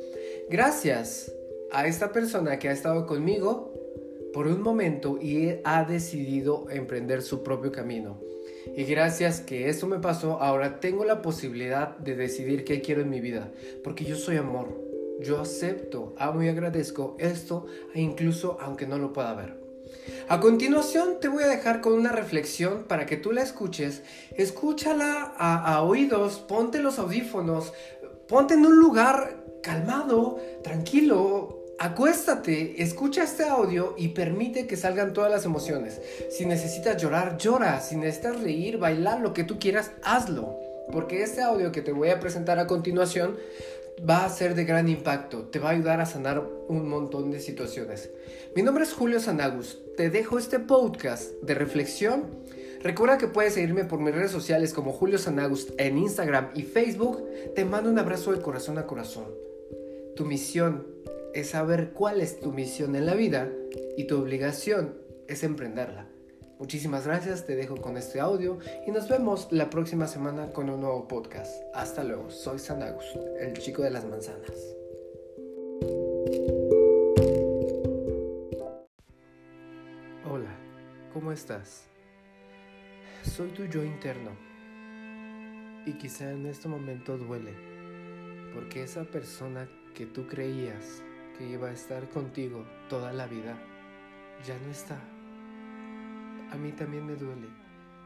Gracias 0.48 1.32
a 1.72 1.86
esta 1.86 2.12
persona 2.12 2.58
que 2.58 2.68
ha 2.68 2.72
estado 2.72 3.06
conmigo 3.06 3.72
por 4.32 4.46
un 4.46 4.62
momento 4.62 5.18
y 5.20 5.56
ha 5.64 5.84
decidido 5.84 6.68
emprender 6.70 7.22
su 7.22 7.42
propio 7.42 7.72
camino. 7.72 8.20
Y 8.76 8.84
gracias 8.84 9.40
que 9.40 9.68
esto 9.68 9.86
me 9.86 9.98
pasó, 9.98 10.40
ahora 10.40 10.80
tengo 10.80 11.04
la 11.04 11.22
posibilidad 11.22 11.96
de 11.98 12.14
decidir 12.14 12.64
qué 12.64 12.80
quiero 12.80 13.00
en 13.00 13.10
mi 13.10 13.20
vida, 13.20 13.50
porque 13.82 14.04
yo 14.04 14.16
soy 14.16 14.36
amor. 14.36 14.90
Yo 15.20 15.40
acepto, 15.40 16.14
amo 16.16 16.42
y 16.42 16.48
agradezco 16.48 17.16
esto, 17.18 17.66
e 17.94 18.00
incluso 18.00 18.56
aunque 18.60 18.86
no 18.86 18.98
lo 18.98 19.12
pueda 19.12 19.34
ver. 19.34 19.69
A 20.28 20.40
continuación 20.40 21.18
te 21.20 21.28
voy 21.28 21.42
a 21.42 21.48
dejar 21.48 21.80
con 21.80 21.92
una 21.92 22.12
reflexión 22.12 22.84
para 22.84 23.06
que 23.06 23.16
tú 23.16 23.32
la 23.32 23.42
escuches. 23.42 24.02
Escúchala 24.36 25.34
a, 25.36 25.82
oídos, 25.82 26.38
ponte 26.38 26.80
los 26.80 26.98
audífonos, 26.98 27.72
ponte 28.28 28.54
en 28.54 28.66
un 28.66 28.78
lugar 28.78 29.36
calmado, 29.62 30.38
tranquilo, 30.62 31.60
Acuéstate, 31.82 32.82
escucha 32.82 33.24
este 33.24 33.44
audio 33.44 33.94
y 33.96 34.08
permite 34.08 34.66
que 34.66 34.76
salgan 34.76 35.14
todas 35.14 35.30
las 35.30 35.46
emociones. 35.46 35.98
Si 36.28 36.44
necesitas 36.44 37.00
llorar, 37.00 37.38
llora. 37.38 37.80
Si 37.80 37.96
necesitas 37.96 38.38
reír, 38.42 38.76
bailar, 38.76 39.20
lo 39.20 39.32
que 39.32 39.44
tú 39.44 39.58
quieras, 39.58 39.90
hazlo. 40.02 40.58
Porque 40.92 41.22
este 41.22 41.40
audio 41.40 41.72
que 41.72 41.80
te 41.80 41.92
voy 41.92 42.10
a 42.10 42.20
presentar 42.20 42.58
a 42.58 42.66
continuación 42.66 43.38
va 44.08 44.24
a 44.24 44.30
ser 44.30 44.54
de 44.54 44.64
gran 44.64 44.88
impacto, 44.88 45.44
te 45.44 45.58
va 45.58 45.68
a 45.68 45.72
ayudar 45.72 46.00
a 46.00 46.06
sanar 46.06 46.42
un 46.68 46.88
montón 46.88 47.30
de 47.30 47.40
situaciones. 47.40 48.10
Mi 48.56 48.62
nombre 48.62 48.84
es 48.84 48.92
Julio 48.92 49.20
Sanagus, 49.20 49.78
te 49.96 50.10
dejo 50.10 50.38
este 50.38 50.58
podcast 50.58 51.32
de 51.42 51.54
reflexión. 51.54 52.24
Recuerda 52.82 53.18
que 53.18 53.26
puedes 53.26 53.54
seguirme 53.54 53.84
por 53.84 54.00
mis 54.00 54.14
redes 54.14 54.30
sociales 54.30 54.72
como 54.72 54.92
Julio 54.92 55.18
Sanagus 55.18 55.72
en 55.76 55.98
Instagram 55.98 56.50
y 56.54 56.62
Facebook. 56.62 57.22
Te 57.54 57.64
mando 57.64 57.90
un 57.90 57.98
abrazo 57.98 58.32
de 58.32 58.40
corazón 58.40 58.78
a 58.78 58.86
corazón. 58.86 59.26
Tu 60.16 60.24
misión 60.24 60.86
es 61.34 61.50
saber 61.50 61.90
cuál 61.92 62.20
es 62.20 62.40
tu 62.40 62.52
misión 62.52 62.96
en 62.96 63.06
la 63.06 63.14
vida 63.14 63.50
y 63.96 64.06
tu 64.06 64.18
obligación 64.18 64.94
es 65.28 65.42
emprenderla. 65.42 66.08
Muchísimas 66.60 67.06
gracias, 67.06 67.46
te 67.46 67.56
dejo 67.56 67.76
con 67.76 67.96
este 67.96 68.20
audio 68.20 68.58
y 68.86 68.90
nos 68.90 69.08
vemos 69.08 69.48
la 69.50 69.70
próxima 69.70 70.06
semana 70.06 70.52
con 70.52 70.68
un 70.68 70.82
nuevo 70.82 71.08
podcast. 71.08 71.50
Hasta 71.72 72.04
luego, 72.04 72.28
soy 72.30 72.58
Sanagus, 72.58 73.16
el 73.40 73.54
chico 73.54 73.80
de 73.80 73.90
las 73.90 74.04
manzanas. 74.04 74.76
Hola, 80.30 80.54
¿cómo 81.14 81.32
estás? 81.32 81.86
Soy 83.22 83.48
tu 83.52 83.64
yo 83.64 83.82
interno 83.82 84.32
y 85.86 85.94
quizá 85.94 86.30
en 86.30 86.44
este 86.44 86.68
momento 86.68 87.16
duele 87.16 87.54
porque 88.52 88.82
esa 88.82 89.04
persona 89.04 89.66
que 89.94 90.04
tú 90.04 90.26
creías 90.26 91.02
que 91.38 91.48
iba 91.48 91.68
a 91.68 91.72
estar 91.72 92.06
contigo 92.10 92.66
toda 92.90 93.14
la 93.14 93.26
vida 93.26 93.56
ya 94.44 94.58
no 94.58 94.70
está 94.70 95.00
a 96.50 96.56
mí 96.56 96.72
también 96.72 97.06
me 97.06 97.14
duele. 97.14 97.48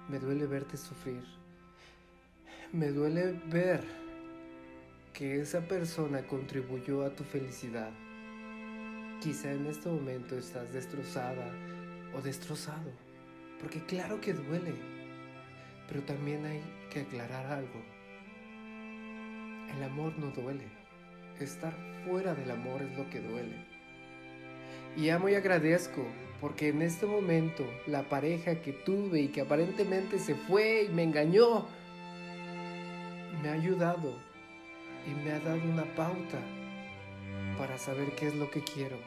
Me 0.08 0.18
duele 0.18 0.46
verte 0.46 0.76
sufrir. 0.76 1.24
Me 2.72 2.90
duele 2.90 3.40
ver 3.46 3.82
que 5.12 5.40
esa 5.40 5.60
persona 5.66 6.26
contribuyó 6.26 7.04
a 7.04 7.14
tu 7.14 7.24
felicidad. 7.24 7.90
Quizá 9.20 9.52
en 9.52 9.66
este 9.66 9.88
momento 9.88 10.36
estás 10.36 10.72
destrozada 10.72 11.50
o 12.14 12.20
destrozado, 12.20 12.90
porque 13.60 13.82
claro 13.86 14.20
que 14.20 14.34
duele, 14.34 14.74
pero 15.88 16.02
también 16.02 16.44
hay 16.44 16.62
que 16.90 17.00
aclarar 17.02 17.46
algo. 17.46 17.82
El 19.74 19.82
amor 19.82 20.18
no 20.18 20.30
duele, 20.30 20.66
estar 21.40 21.72
fuera 22.04 22.34
del 22.34 22.50
amor 22.50 22.82
es 22.82 22.98
lo 22.98 23.08
que 23.08 23.20
duele. 23.20 23.56
Y 24.96 25.08
amo 25.08 25.28
y 25.28 25.34
agradezco 25.34 26.06
porque 26.44 26.68
en 26.68 26.82
este 26.82 27.06
momento 27.06 27.64
la 27.86 28.02
pareja 28.02 28.60
que 28.60 28.74
tuve 28.74 29.22
y 29.22 29.28
que 29.28 29.40
aparentemente 29.40 30.18
se 30.18 30.34
fue 30.34 30.82
y 30.82 30.88
me 30.90 31.02
engañó, 31.02 31.64
me 33.42 33.48
ha 33.48 33.54
ayudado 33.54 34.12
y 35.10 35.24
me 35.24 35.32
ha 35.32 35.40
dado 35.40 35.62
una 35.64 35.84
pauta 35.94 36.36
para 37.56 37.78
saber 37.78 38.14
qué 38.14 38.26
es 38.26 38.34
lo 38.34 38.50
que 38.50 38.62
quiero. 38.62 38.98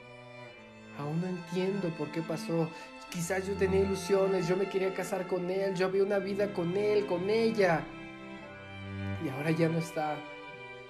Aún 0.98 1.22
no 1.22 1.28
entiendo 1.28 1.90
por 1.90 2.08
qué 2.12 2.24
pasó. 2.24 2.72
Quizás 3.12 3.46
yo 3.46 3.54
tenía 3.54 3.82
ilusiones, 3.82 4.48
yo 4.48 4.58
me 4.58 4.68
quería 4.68 4.92
casar 4.96 5.28
con 5.28 5.48
él, 5.52 5.76
yo 5.76 5.86
había 5.86 6.04
una 6.04 6.18
vida 6.18 6.52
con 6.56 6.76
él, 6.76 7.06
con 7.06 7.30
ella. 7.30 7.84
Y 9.24 9.30
ahora 9.30 9.52
ya 9.52 9.70
no 9.70 9.78
está. 9.78 10.16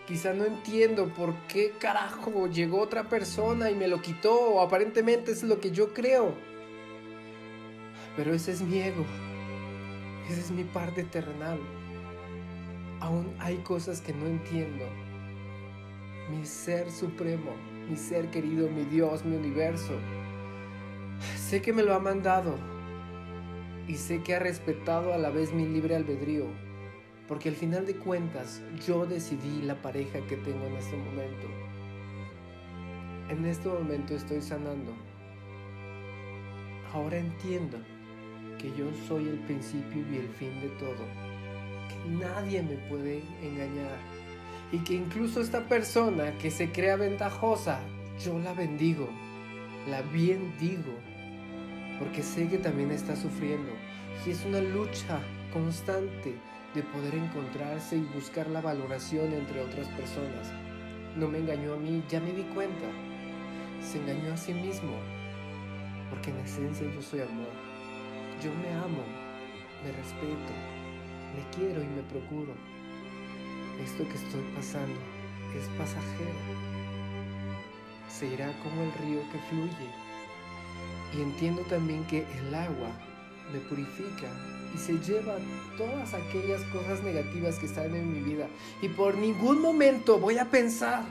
Quizá 0.08 0.34
no 0.34 0.46
entiendo 0.46 1.14
por 1.14 1.34
qué 1.48 1.74
carajo 1.80 2.48
llegó 2.48 2.82
otra 2.82 3.10
persona 3.10 3.70
y 3.70 3.76
me 3.76 3.88
lo 3.88 4.02
quitó, 4.02 4.34
o 4.34 4.62
aparentemente 4.62 5.32
es 5.32 5.44
lo 5.44 5.60
que 5.60 5.72
yo 5.72 5.94
creo. 5.94 6.34
Pero 8.16 8.34
ese 8.34 8.54
es 8.54 8.62
mi 8.62 8.80
ego, 8.80 9.06
esa 10.30 10.40
es 10.40 10.52
mi 10.52 10.64
parte 10.64 11.04
terrenal. 11.04 11.60
Aún 13.02 13.36
hay 13.40 13.58
cosas 13.58 14.02
que 14.02 14.14
no 14.14 14.26
entiendo. 14.26 14.86
Mi 16.32 16.46
ser 16.46 16.90
supremo, 16.90 17.52
mi 17.90 17.98
ser 17.98 18.32
querido, 18.32 18.70
mi 18.70 18.86
Dios, 18.86 19.24
mi 19.26 19.36
universo, 19.36 19.94
Sé 21.36 21.62
que 21.62 21.74
me 21.74 21.84
lo 21.84 21.94
ha 21.96 22.00
mandado 22.00 22.56
y 23.88 23.96
sé 23.96 24.22
que 24.22 24.36
ha 24.36 24.40
respetado 24.40 25.14
a 25.14 25.18
la 25.18 25.30
vez 25.30 25.54
mi 25.54 25.66
libre 25.66 25.96
albedrío, 25.96 26.46
porque 27.28 27.50
al 27.50 27.56
final 27.56 27.86
de 27.86 27.96
cuentas 27.96 28.62
yo 28.86 29.06
decidí 29.06 29.62
la 29.62 29.76
pareja 29.82 30.20
que 30.28 30.38
tengo 30.38 30.66
en 30.66 30.76
este 30.78 30.96
momento. 30.96 31.48
En 33.30 33.46
este 33.46 33.68
momento 33.68 34.16
estoy 34.16 34.42
sanando. 34.42 34.94
Ahora 36.94 37.18
entiendo 37.18 37.78
que 38.58 38.70
yo 38.70 38.86
soy 39.08 39.28
el 39.28 39.40
principio 39.40 40.04
y 40.10 40.18
el 40.18 40.30
fin 40.30 40.62
de 40.62 40.70
todo, 40.80 41.06
que 41.90 42.10
nadie 42.10 42.64
me 42.64 42.78
puede 42.90 43.22
engañar. 43.42 43.98
Y 44.72 44.80
que 44.80 44.94
incluso 44.96 45.42
esta 45.42 45.68
persona 45.68 46.38
que 46.38 46.50
se 46.50 46.72
crea 46.72 46.96
ventajosa, 46.96 47.80
yo 48.24 48.40
la 48.40 48.54
bendigo, 48.54 49.10
la 49.90 50.02
bendigo, 50.02 50.94
porque 52.00 52.24
sé 52.24 52.48
que 52.48 52.58
también 52.58 52.92
está 52.92 53.16
sufriendo. 53.16 53.72
Y 54.26 54.32
es 54.32 54.44
una 54.46 54.60
lucha 54.60 55.20
constante 55.54 56.36
de 56.78 56.84
poder 56.84 57.16
encontrarse 57.16 57.98
y 57.98 58.02
buscar 58.14 58.48
la 58.52 58.62
valoración 58.62 59.34
entre 59.34 59.62
otras 59.62 59.88
personas. 59.90 60.54
No 61.16 61.28
me 61.28 61.40
engañó 61.40 61.74
a 61.74 61.78
mí, 61.78 62.04
ya 62.08 62.20
me 62.20 62.32
di 62.32 62.44
cuenta. 62.54 62.86
Se 63.82 63.98
engañó 63.98 64.32
a 64.32 64.38
sí 64.38 64.54
mismo, 64.54 64.94
porque 66.12 66.30
en 66.30 66.38
esencia 66.38 66.86
yo 66.94 67.02
soy 67.02 67.22
amor. 67.22 67.50
Yo 68.44 68.52
me 68.62 68.72
amo, 68.76 69.04
me 69.84 69.92
respeto, 69.92 70.54
me 71.36 71.50
quiero 71.56 71.82
y 71.82 71.88
me 71.88 72.04
procuro. 72.04 72.54
Esto 73.84 74.08
que 74.08 74.16
estoy 74.16 74.44
pasando 74.56 75.00
es 75.58 75.68
pasajero. 75.80 76.38
Se 78.08 78.28
irá 78.28 78.54
como 78.62 78.84
el 78.84 78.94
río 79.02 79.22
que 79.32 79.40
fluye. 79.50 79.90
Y 81.18 81.22
entiendo 81.24 81.64
también 81.64 82.06
que 82.06 82.20
el 82.38 82.54
agua 82.54 82.92
me 83.52 83.60
purifica 83.62 84.30
y 84.78 84.80
se 84.80 84.94
lleva 85.00 85.38
todas 85.76 86.14
aquellas 86.14 86.62
cosas 86.66 87.02
negativas 87.02 87.58
que 87.58 87.66
están 87.66 87.96
en 87.96 88.14
mi 88.14 88.20
vida. 88.22 88.48
Y 88.82 88.90
por 88.90 89.16
ningún 89.16 89.60
momento 89.60 90.20
voy 90.20 90.38
a 90.38 90.46
pensar 90.46 91.04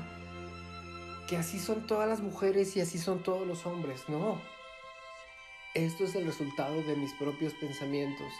que 1.28 1.36
así 1.36 1.58
son 1.58 1.86
todas 1.86 2.08
las 2.08 2.20
mujeres 2.20 2.76
y 2.76 2.80
así 2.80 2.98
son 2.98 3.22
todos 3.22 3.46
los 3.46 3.66
hombres. 3.66 4.08
No. 4.08 4.40
Esto 5.74 6.04
es 6.04 6.14
el 6.14 6.26
resultado 6.26 6.80
de 6.82 6.96
mis 6.96 7.12
propios 7.14 7.54
pensamientos 7.54 8.32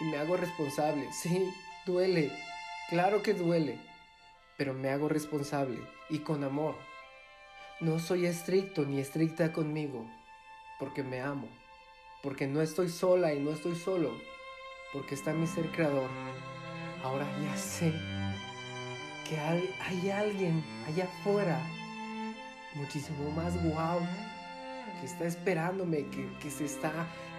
y 0.00 0.04
me 0.04 0.18
hago 0.18 0.36
responsable. 0.36 1.08
Sí, 1.12 1.50
duele. 1.86 2.30
Claro 2.90 3.22
que 3.22 3.32
duele. 3.32 3.80
Pero 4.58 4.74
me 4.74 4.90
hago 4.90 5.08
responsable 5.08 5.80
y 6.10 6.18
con 6.18 6.44
amor. 6.44 6.76
No 7.80 7.98
soy 7.98 8.26
estricto 8.26 8.84
ni 8.84 9.00
estricta 9.00 9.52
conmigo 9.52 10.06
porque 10.78 11.02
me 11.02 11.20
amo 11.20 11.48
porque 12.26 12.48
no 12.48 12.60
estoy 12.60 12.88
sola 12.88 13.34
y 13.34 13.38
no 13.38 13.52
estoy 13.52 13.76
solo, 13.76 14.10
porque 14.96 15.14
está 15.14 15.34
mi 15.34 15.46
ser 15.46 15.70
creador. 15.72 16.08
Ahora 17.04 17.26
ya 17.44 17.54
sé 17.54 17.92
que 19.28 19.38
hay, 19.38 20.10
alguien 20.10 20.64
allá 20.88 21.04
afuera, 21.04 21.60
muchísimo 22.74 23.30
más 23.32 23.62
guau, 23.62 24.00
que 24.98 25.06
está 25.06 25.26
esperándome, 25.26 26.06
que, 26.40 26.50
se 26.50 26.64
está 26.64 26.92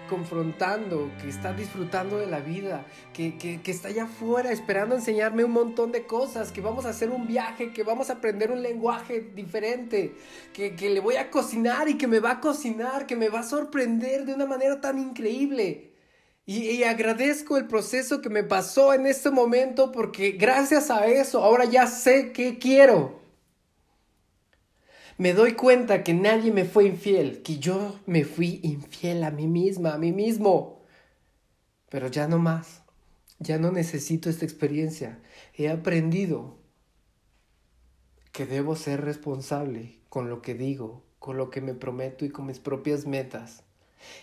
confrontando, 0.08 1.10
que 1.20 1.28
está 1.28 1.52
disfrutando 1.52 2.18
de 2.18 2.26
la 2.26 2.38
vida, 2.38 2.86
que, 3.12 3.60
está 3.66 3.88
allá 3.88 4.04
afuera 4.04 4.52
esperando 4.52 4.94
enseñarme 4.94 5.42
un 5.42 5.50
montón 5.50 5.90
de 5.90 6.06
cosas, 6.06 6.52
que 6.52 6.60
vamos 6.60 6.86
a 6.86 6.90
hacer 6.90 7.10
un 7.10 7.26
viaje, 7.26 7.72
que 7.72 7.82
vamos 7.82 8.08
a 8.08 8.14
aprender 8.14 8.52
un 8.52 8.62
lenguaje 8.62 9.32
diferente, 9.34 10.14
que, 10.52 10.70
le 10.78 11.00
voy 11.00 11.16
a 11.16 11.28
cocinar 11.28 11.88
y 11.88 11.98
que 11.98 12.06
me 12.06 12.20
va 12.20 12.32
a 12.32 12.40
cocinar, 12.40 13.04
que 13.06 13.16
me 13.16 13.28
va 13.28 13.40
a 13.40 13.42
sorprender 13.42 14.26
de 14.26 14.34
una 14.34 14.46
manera 14.46 14.80
tan 14.80 15.00
increíble. 15.00 15.87
Y, 16.50 16.82
agradezco 16.84 17.58
el 17.58 17.66
proceso 17.66 18.22
que 18.22 18.30
me 18.30 18.42
pasó 18.42 18.94
en 18.94 19.04
este 19.04 19.30
momento 19.30 19.92
porque 19.92 20.30
gracias 20.30 20.90
a 20.90 21.06
eso 21.06 21.44
ahora 21.44 21.66
ya 21.66 21.86
sé 21.86 22.32
qué 22.32 22.58
quiero 22.58 23.20
me 25.18 25.34
doy 25.34 25.52
cuenta 25.52 26.04
que 26.04 26.14
nadie 26.14 26.52
me 26.52 26.64
fue 26.64 26.86
infiel, 26.86 27.42
que 27.42 27.58
yo 27.58 27.98
me 28.06 28.24
fui 28.24 28.60
infiel 28.62 29.24
a 29.24 29.30
mí 29.32 29.48
misma, 29.48 29.94
a 29.94 29.98
mí 29.98 30.12
mismo. 30.12 30.80
Pero 31.90 32.06
ya 32.06 32.28
no 32.28 32.38
más, 32.38 32.82
ya 33.40 33.58
no 33.58 33.72
necesito 33.72 34.30
esta 34.30 34.44
experiencia. 34.44 35.18
He 35.54 35.68
aprendido 35.68 36.56
que 38.30 38.46
debo 38.46 38.76
ser 38.76 39.00
responsable 39.00 39.98
con 40.08 40.30
lo 40.30 40.40
que 40.40 40.54
digo, 40.54 41.02
con 41.18 41.36
lo 41.36 41.50
que 41.50 41.60
me 41.60 41.74
prometo 41.74 42.24
y 42.24 42.30
con 42.30 42.46
mis 42.46 42.60
propias 42.60 43.04
metas. 43.04 43.64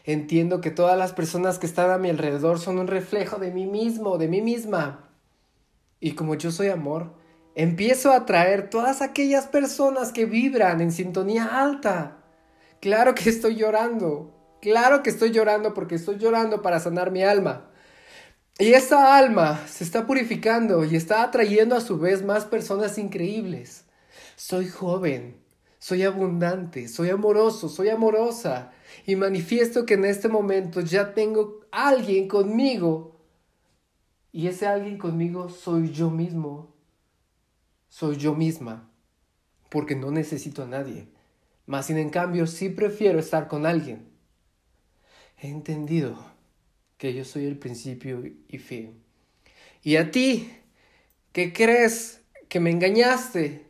Entiendo 0.04 0.62
que 0.62 0.72
todas 0.72 0.98
las 0.98 1.14
personas 1.14 1.60
que 1.60 1.66
están 1.66 1.90
a 1.92 1.98
mi 1.98 2.10
alrededor 2.10 2.60
son 2.60 2.80
un 2.80 2.88
reflejo 2.88 3.38
de 3.38 3.52
mí 3.52 3.66
mismo, 3.66 4.18
de 4.18 4.28
mí 4.28 4.42
misma. 4.42 5.10
Y 6.00 6.12
como 6.12 6.36
yo 6.36 6.52
soy 6.52 6.68
amor, 6.68 7.14
empiezo 7.56 8.12
a 8.12 8.18
atraer 8.18 8.70
todas 8.70 9.02
aquellas 9.02 9.48
personas 9.48 10.12
que 10.12 10.26
vibran 10.26 10.82
en 10.82 10.92
sintonía 10.92 11.62
alta. 11.64 12.18
Claro 12.82 13.16
que 13.16 13.30
estoy 13.30 13.56
llorando, 13.56 14.36
claro 14.62 15.02
que 15.02 15.10
estoy 15.10 15.32
llorando 15.32 15.74
porque 15.74 15.96
estoy 15.96 16.18
llorando 16.18 16.62
para 16.62 16.80
sanar 16.80 17.12
mi 17.12 17.24
alma. 17.24 17.72
Y 18.60 18.74
esa 18.74 19.18
alma 19.18 19.66
se 19.68 19.84
está 19.84 20.06
purificando 20.06 20.86
y 20.86 20.96
está 20.96 21.24
atrayendo 21.24 21.76
a 21.76 21.82
su 21.82 21.98
vez 21.98 22.24
más 22.24 22.46
personas 22.46 22.98
increíbles. 22.98 23.86
Soy 24.36 24.70
joven, 24.70 25.38
soy 25.80 26.04
abundante, 26.04 26.88
soy 26.88 27.10
amoroso, 27.10 27.68
soy 27.68 27.90
amorosa 27.90 28.72
y 29.05 29.15
manifiesto 29.15 29.86
que 29.86 29.95
en 29.95 30.05
este 30.05 30.27
momento 30.27 30.81
ya 30.81 31.13
tengo 31.13 31.62
alguien 31.71 32.27
conmigo 32.27 33.19
y 34.31 34.47
ese 34.47 34.67
alguien 34.67 34.97
conmigo 34.97 35.49
soy 35.49 35.91
yo 35.91 36.10
mismo 36.10 36.75
soy 37.95 38.17
yo 38.17 38.36
misma, 38.36 38.91
porque 39.69 39.95
no 39.95 40.12
necesito 40.12 40.63
a 40.63 40.67
nadie. 40.67 41.08
Más 41.65 41.86
sin 41.86 41.97
en 41.97 42.10
cambio 42.10 42.45
sí 42.45 42.67
prefiero 42.67 43.19
estar 43.19 43.47
con 43.47 43.65
alguien. 43.65 44.10
He 45.41 45.47
entendido 45.47 46.21
que 46.97 47.13
yo 47.13 47.23
soy 47.23 47.45
el 47.45 47.58
principio 47.58 48.21
y 48.49 48.58
fin. 48.58 49.01
Y 49.81 49.95
a 49.95 50.12
ti, 50.12 50.51
que 51.31 51.53
crees 51.53 52.19
que 52.49 52.60
me 52.60 52.69
engañaste, 52.69 53.65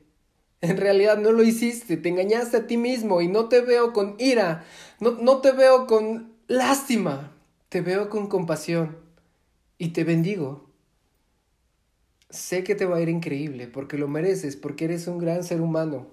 en 0.69 0.77
realidad 0.77 1.17
no 1.17 1.31
lo 1.31 1.43
hiciste, 1.43 1.97
te 1.97 2.09
engañaste 2.09 2.57
a 2.57 2.67
ti 2.67 2.77
mismo 2.77 3.21
y 3.21 3.27
no 3.27 3.49
te 3.49 3.61
veo 3.61 3.93
con 3.93 4.15
ira, 4.19 4.65
no, 4.99 5.11
no 5.11 5.39
te 5.39 5.51
veo 5.51 5.87
con 5.87 6.33
lástima, 6.47 7.35
te 7.69 7.81
veo 7.81 8.09
con 8.09 8.27
compasión 8.27 8.97
y 9.77 9.89
te 9.89 10.03
bendigo 10.03 10.65
Sé 12.35 12.63
que 12.63 12.75
te 12.75 12.85
va 12.85 12.97
a 12.97 13.01
ir 13.01 13.09
increíble 13.09 13.67
porque 13.67 13.97
lo 13.97 14.07
mereces, 14.07 14.55
porque 14.57 14.85
eres 14.85 15.07
un 15.07 15.19
gran 15.19 15.43
ser 15.43 15.61
humano. 15.61 16.07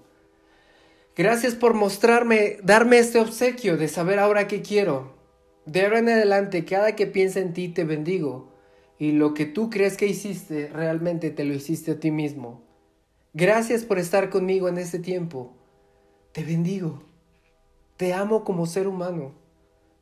Gracias 1.15 1.53
por 1.53 1.73
mostrarme, 1.73 2.57
darme 2.63 2.97
este 2.97 3.19
obsequio 3.19 3.77
de 3.77 3.87
saber 3.87 4.19
ahora 4.19 4.47
qué 4.47 4.61
quiero. 4.61 5.15
De 5.65 5.83
ahora 5.83 5.99
en 5.99 6.09
adelante, 6.09 6.65
cada 6.65 6.95
que 6.95 7.07
piense 7.07 7.41
en 7.41 7.53
ti, 7.53 7.67
te 7.67 7.83
bendigo. 7.83 8.51
Y 8.97 9.11
lo 9.11 9.33
que 9.33 9.45
tú 9.45 9.69
crees 9.69 9.97
que 9.97 10.07
hiciste, 10.07 10.69
realmente 10.69 11.29
te 11.29 11.43
lo 11.43 11.53
hiciste 11.53 11.91
a 11.91 11.99
ti 11.99 12.11
mismo. 12.11 12.63
Gracias 13.33 13.83
por 13.83 13.99
estar 13.99 14.29
conmigo 14.29 14.67
en 14.67 14.77
este 14.77 14.99
tiempo. 14.99 15.53
Te 16.31 16.43
bendigo. 16.43 17.03
Te 17.97 18.13
amo 18.13 18.43
como 18.43 18.65
ser 18.65 18.87
humano. 18.87 19.33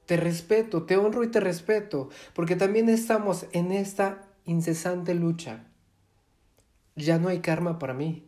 Te 0.05 0.17
respeto, 0.17 0.83
te 0.83 0.97
honro 0.97 1.23
y 1.23 1.27
te 1.27 1.39
respeto, 1.39 2.09
porque 2.33 2.55
también 2.55 2.89
estamos 2.89 3.45
en 3.53 3.71
esta 3.71 4.27
incesante 4.45 5.13
lucha 5.13 5.65
ya 6.95 7.17
no 7.17 7.29
hay 7.29 7.39
karma 7.39 7.79
para 7.79 7.93
mí. 7.93 8.27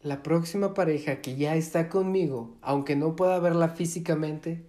La 0.00 0.22
próxima 0.22 0.74
pareja 0.74 1.20
que 1.20 1.36
ya 1.36 1.54
está 1.54 1.88
conmigo, 1.88 2.56
aunque 2.60 2.96
no 2.96 3.14
pueda 3.14 3.38
verla 3.38 3.68
físicamente, 3.68 4.64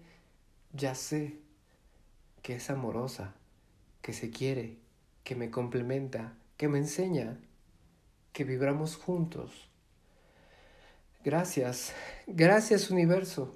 ya 0.73 0.95
sé 0.95 1.39
que 2.41 2.55
es 2.55 2.69
amorosa, 2.69 3.33
que 4.01 4.13
se 4.13 4.29
quiere, 4.29 4.77
que 5.23 5.35
me 5.35 5.49
complementa, 5.49 6.35
que 6.57 6.67
me 6.67 6.77
enseña, 6.77 7.39
que 8.33 8.43
vibramos 8.43 8.97
juntos. 8.97 9.69
Gracias, 11.23 11.93
gracias 12.27 12.89
universo 12.89 13.55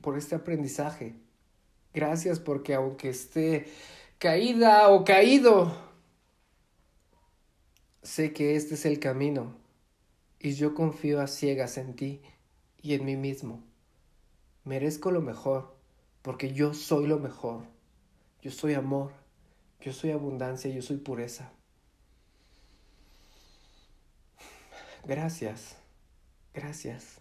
por 0.00 0.16
este 0.16 0.36
aprendizaje. 0.36 1.16
Gracias 1.92 2.38
porque 2.38 2.74
aunque 2.74 3.08
esté 3.08 3.66
caída 4.18 4.88
o 4.90 5.04
caído, 5.04 5.88
Sé 8.08 8.32
que 8.32 8.56
este 8.56 8.74
es 8.74 8.86
el 8.86 9.00
camino 9.00 9.54
y 10.38 10.54
yo 10.54 10.74
confío 10.74 11.20
a 11.20 11.26
ciegas 11.26 11.76
en 11.76 11.94
ti 11.94 12.22
y 12.80 12.94
en 12.94 13.04
mí 13.04 13.16
mismo. 13.16 13.62
Merezco 14.64 15.10
lo 15.10 15.20
mejor 15.20 15.76
porque 16.22 16.54
yo 16.54 16.72
soy 16.72 17.06
lo 17.06 17.18
mejor. 17.18 17.64
Yo 18.40 18.50
soy 18.50 18.72
amor, 18.72 19.12
yo 19.82 19.92
soy 19.92 20.12
abundancia, 20.12 20.70
yo 20.70 20.80
soy 20.80 20.96
pureza. 20.96 21.52
Gracias, 25.04 25.76
gracias, 26.54 27.20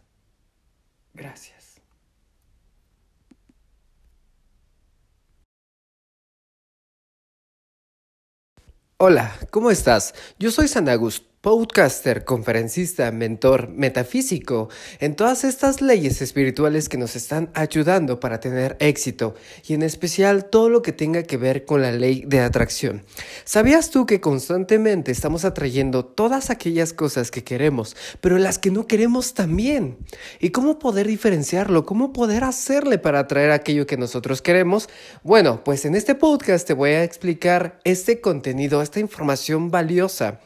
gracias. 1.13 1.81
Hola, 8.99 9.31
¿cómo 9.51 9.69
estás? 9.69 10.15
Yo 10.39 10.49
soy 10.49 10.67
San 10.67 10.89
Agustín 10.89 11.26
podcaster, 11.41 12.25
conferencista, 12.25 13.11
mentor, 13.11 13.69
metafísico, 13.69 14.69
en 14.99 15.15
todas 15.15 15.43
estas 15.43 15.81
leyes 15.81 16.21
espirituales 16.21 16.89
que 16.89 16.97
nos 16.97 17.15
están 17.15 17.51
ayudando 17.53 18.19
para 18.19 18.39
tener 18.39 18.75
éxito 18.79 19.35
y 19.67 19.75
en 19.75 19.83
especial 19.83 20.45
todo 20.45 20.69
lo 20.69 20.81
que 20.81 20.91
tenga 20.91 21.23
que 21.23 21.37
ver 21.37 21.65
con 21.65 21.81
la 21.81 21.91
ley 21.91 22.23
de 22.25 22.39
atracción. 22.39 23.03
¿Sabías 23.45 23.91
tú 23.91 24.05
que 24.05 24.19
constantemente 24.19 25.11
estamos 25.11 25.45
atrayendo 25.45 26.03
todas 26.03 26.49
aquellas 26.49 26.91
cosas 26.91 27.29
que 27.29 27.43
queremos, 27.43 27.95
pero 28.19 28.39
las 28.39 28.57
que 28.57 28.71
no 28.71 28.87
queremos 28.87 29.35
también? 29.35 29.97
¿Y 30.39 30.49
cómo 30.49 30.79
poder 30.79 31.07
diferenciarlo? 31.07 31.85
¿Cómo 31.85 32.13
poder 32.13 32.43
hacerle 32.43 32.97
para 32.97 33.19
atraer 33.19 33.51
aquello 33.51 33.85
que 33.85 33.97
nosotros 33.97 34.41
queremos? 34.41 34.89
Bueno, 35.23 35.63
pues 35.63 35.85
en 35.85 35.95
este 35.95 36.15
podcast 36.15 36.67
te 36.67 36.73
voy 36.73 36.91
a 36.91 37.03
explicar 37.03 37.79
este 37.83 38.21
contenido, 38.21 38.81
esta 38.81 38.99
información 38.99 39.69
valiosa. 39.69 40.39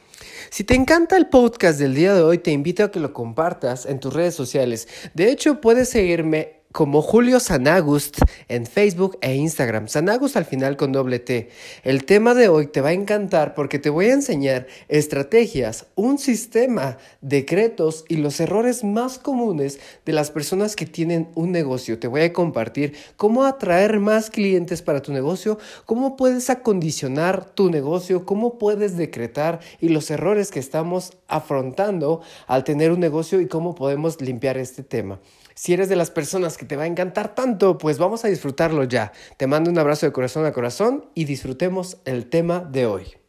Si 0.49 0.63
te 0.63 0.75
encanta 0.75 1.17
el 1.17 1.27
podcast 1.27 1.79
del 1.79 1.95
día 1.95 2.13
de 2.13 2.21
hoy, 2.21 2.37
te 2.37 2.51
invito 2.51 2.83
a 2.83 2.91
que 2.91 2.99
lo 2.99 3.13
compartas 3.13 3.85
en 3.85 3.99
tus 3.99 4.13
redes 4.13 4.35
sociales. 4.35 4.87
De 5.13 5.31
hecho, 5.31 5.61
puedes 5.61 5.89
seguirme 5.89 6.60
como 6.71 7.01
Julio 7.01 7.39
Sanagust 7.39 8.19
en 8.47 8.65
Facebook 8.65 9.17
e 9.21 9.35
Instagram. 9.35 9.87
Sanagust 9.87 10.37
al 10.37 10.45
final 10.45 10.77
con 10.77 10.91
doble 10.91 11.19
T. 11.19 11.49
El 11.83 12.05
tema 12.05 12.33
de 12.33 12.49
hoy 12.49 12.67
te 12.67 12.81
va 12.81 12.89
a 12.89 12.93
encantar 12.93 13.53
porque 13.53 13.79
te 13.79 13.89
voy 13.89 14.07
a 14.07 14.13
enseñar 14.13 14.67
estrategias, 14.87 15.87
un 15.95 16.17
sistema, 16.17 16.97
decretos 17.21 18.05
y 18.07 18.17
los 18.17 18.39
errores 18.39 18.83
más 18.83 19.19
comunes 19.19 19.79
de 20.05 20.13
las 20.13 20.31
personas 20.31 20.75
que 20.75 20.85
tienen 20.85 21.29
un 21.35 21.51
negocio. 21.51 21.99
Te 21.99 22.07
voy 22.07 22.21
a 22.21 22.33
compartir 22.33 22.95
cómo 23.17 23.43
atraer 23.43 23.99
más 23.99 24.29
clientes 24.29 24.81
para 24.81 25.01
tu 25.01 25.11
negocio, 25.11 25.57
cómo 25.85 26.15
puedes 26.15 26.49
acondicionar 26.49 27.45
tu 27.45 27.69
negocio, 27.69 28.25
cómo 28.25 28.57
puedes 28.57 28.97
decretar 28.97 29.59
y 29.79 29.89
los 29.89 30.09
errores 30.11 30.51
que 30.51 30.59
estamos 30.59 31.13
afrontando 31.27 32.21
al 32.47 32.63
tener 32.63 32.91
un 32.91 32.99
negocio 32.99 33.41
y 33.41 33.47
cómo 33.47 33.75
podemos 33.75 34.21
limpiar 34.21 34.57
este 34.57 34.83
tema. 34.83 35.19
Si 35.55 35.73
eres 35.73 35.89
de 35.89 35.95
las 35.95 36.11
personas 36.11 36.57
que 36.57 36.65
te 36.65 36.75
va 36.75 36.83
a 36.83 36.87
encantar 36.87 37.35
tanto, 37.35 37.77
pues 37.77 37.97
vamos 37.97 38.25
a 38.25 38.27
disfrutarlo 38.27 38.83
ya. 38.83 39.11
Te 39.37 39.47
mando 39.47 39.69
un 39.69 39.77
abrazo 39.77 40.05
de 40.05 40.11
corazón 40.11 40.45
a 40.45 40.53
corazón 40.53 41.05
y 41.13 41.25
disfrutemos 41.25 41.97
el 42.05 42.29
tema 42.29 42.59
de 42.59 42.85
hoy. 42.85 43.20